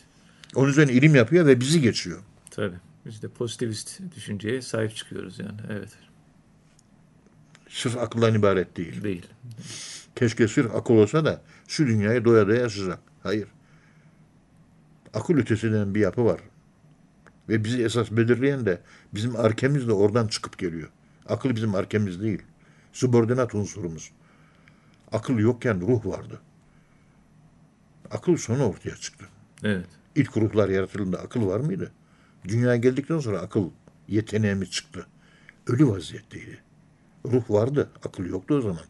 Onun 0.56 0.70
üzerine 0.70 0.92
ilim 0.92 1.16
yapıyor 1.16 1.46
ve 1.46 1.60
bizi 1.60 1.82
geçiyor. 1.82 2.20
Tabii. 2.52 2.76
Biz 3.06 3.22
de 3.22 3.28
pozitivist 3.28 4.00
düşünceye 4.16 4.62
sahip 4.62 4.96
çıkıyoruz 4.96 5.40
yani. 5.40 5.58
Evet. 5.70 5.90
Sırf 7.70 7.98
akıldan 7.98 8.34
ibaret 8.36 8.78
değil. 8.78 9.04
Değil. 9.04 9.26
Keşke 10.16 10.48
sırf 10.48 10.76
akıl 10.76 10.94
olsa 10.94 11.26
da 11.26 11.42
şu 11.68 11.88
dünyayı 11.88 12.26
doya 12.26 12.48
doya 12.48 12.62
yaşayacak. 12.62 13.00
Hayır. 13.24 13.48
Akıl 15.14 15.38
ötesinden 15.38 15.96
bir 15.96 16.00
yapı 16.00 16.26
var. 16.26 16.40
Ve 17.50 17.64
bizi 17.64 17.84
esas 17.84 18.12
belirleyen 18.12 18.66
de 18.66 18.82
bizim 19.14 19.36
arkemiz 19.36 19.88
de 19.88 19.94
oradan 19.94 20.28
çıkıp 20.28 20.58
geliyor. 20.58 20.90
Akıl 21.30 21.56
bizim 21.56 21.76
arkemiz 21.76 22.22
değil. 22.22 22.42
Subordinat 22.94 23.56
unsurumuz. 23.56 24.12
Akıl 25.12 25.40
yokken 25.40 25.82
ruh 25.82 26.06
vardı. 26.06 26.42
Akıl 28.12 28.38
sonra 28.38 28.64
ortaya 28.64 28.96
çıktı. 28.96 29.26
Evet. 29.64 29.86
İlk 30.16 30.38
ruhlar 30.38 30.70
yaratıldığında 30.70 31.20
akıl 31.20 31.48
var 31.48 31.60
mıydı? 31.60 31.92
Dünyaya 32.48 32.76
geldikten 32.76 33.20
sonra 33.20 33.40
akıl 33.40 33.70
yeteneğimiz 34.08 34.72
çıktı. 34.72 35.08
Ölü 35.68 35.88
vaziyetteydi. 35.88 36.58
Ruh 37.26 37.50
vardı, 37.50 37.90
akıl 38.06 38.26
yoktu 38.26 38.56
o 38.56 38.62
zaman. 38.62 38.86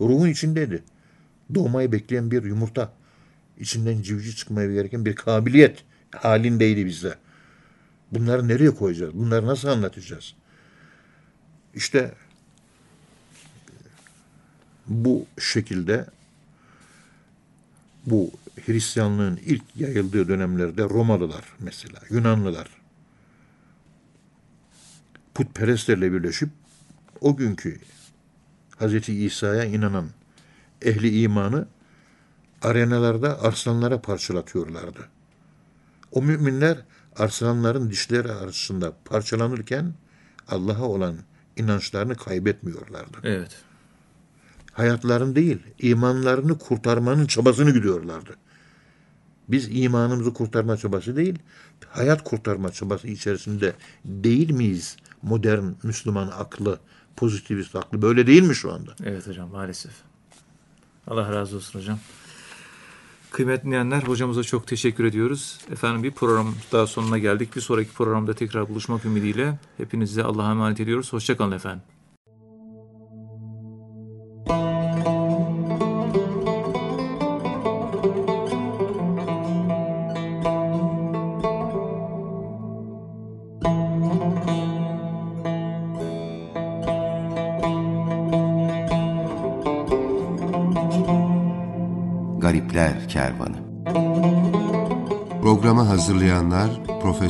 Ruhun 0.00 0.28
içindeydi. 0.28 0.82
Doğmayı 1.54 1.92
bekleyen 1.92 2.30
bir 2.30 2.44
yumurta. 2.44 2.92
İçinden 3.58 4.02
civciv 4.02 4.32
çıkmaya 4.32 4.72
gereken 4.72 5.04
bir 5.04 5.14
kabiliyet 5.14 5.84
halindeydi 6.10 6.86
bizde. 6.86 7.14
Bunları 8.12 8.48
nereye 8.48 8.74
koyacağız? 8.74 9.14
Bunları 9.14 9.46
nasıl 9.46 9.68
anlatacağız? 9.68 10.34
İşte 11.74 12.14
bu 14.86 15.26
şekilde 15.38 16.06
bu 18.06 18.30
Hristiyanlığın 18.66 19.36
ilk 19.36 19.62
yayıldığı 19.76 20.28
dönemlerde 20.28 20.82
Romalılar 20.84 21.44
mesela, 21.58 22.00
Yunanlılar 22.10 22.68
putperestlerle 25.34 26.12
birleşip 26.12 26.48
o 27.20 27.36
günkü 27.36 27.80
Hz. 28.80 29.08
İsa'ya 29.08 29.64
inanan 29.64 30.08
ehli 30.82 31.22
imanı 31.22 31.68
arenalarda 32.62 33.42
arslanlara 33.42 34.00
parçalatıyorlardı. 34.00 35.08
O 36.12 36.22
müminler 36.22 36.78
arslanların 37.16 37.90
dişleri 37.90 38.32
arasında 38.32 38.92
parçalanırken 39.04 39.94
Allah'a 40.48 40.84
olan 40.84 41.16
inançlarını 41.56 42.14
kaybetmiyorlardı. 42.14 43.18
Evet. 43.22 43.56
Hayatlarını 44.72 45.36
değil, 45.36 45.58
imanlarını 45.78 46.58
kurtarmanın 46.58 47.26
çabasını 47.26 47.70
gidiyorlardı. 47.70 48.36
Biz 49.48 49.68
imanımızı 49.70 50.32
kurtarma 50.32 50.76
çabası 50.76 51.16
değil, 51.16 51.38
hayat 51.88 52.24
kurtarma 52.24 52.72
çabası 52.72 53.08
içerisinde 53.08 53.74
değil 54.04 54.50
miyiz? 54.50 54.96
Modern 55.22 55.64
Müslüman 55.82 56.28
aklı, 56.28 56.78
pozitivist 57.16 57.76
aklı 57.76 58.02
böyle 58.02 58.26
değil 58.26 58.42
mi 58.42 58.54
şu 58.54 58.72
anda? 58.72 58.94
Evet 59.04 59.26
hocam 59.26 59.50
maalesef. 59.50 59.92
Allah 61.06 61.32
razı 61.32 61.56
olsun 61.56 61.78
hocam. 61.78 61.98
Kıymetli 63.30 63.64
dinleyenler 63.64 64.02
hocamıza 64.02 64.42
çok 64.42 64.66
teşekkür 64.66 65.04
ediyoruz. 65.04 65.58
Efendim 65.72 66.02
bir 66.02 66.10
program 66.10 66.54
daha 66.72 66.86
sonuna 66.86 67.18
geldik. 67.18 67.56
Bir 67.56 67.60
sonraki 67.60 67.90
programda 67.90 68.34
tekrar 68.34 68.68
buluşmak 68.68 69.04
ümidiyle 69.04 69.58
hepinize 69.76 70.24
Allah'a 70.24 70.50
emanet 70.50 70.80
ediyoruz. 70.80 71.12
Hoşçakalın 71.12 71.52
efendim. 71.52 71.82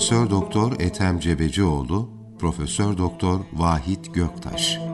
Profesör 0.01 0.31
Doktor 0.31 0.81
Ethem 0.81 1.21
Cebecioğlu, 1.21 2.09
Profesör 2.39 2.99
Doktor 2.99 3.41
Vahit 3.53 4.15
Göktaş. 4.15 4.90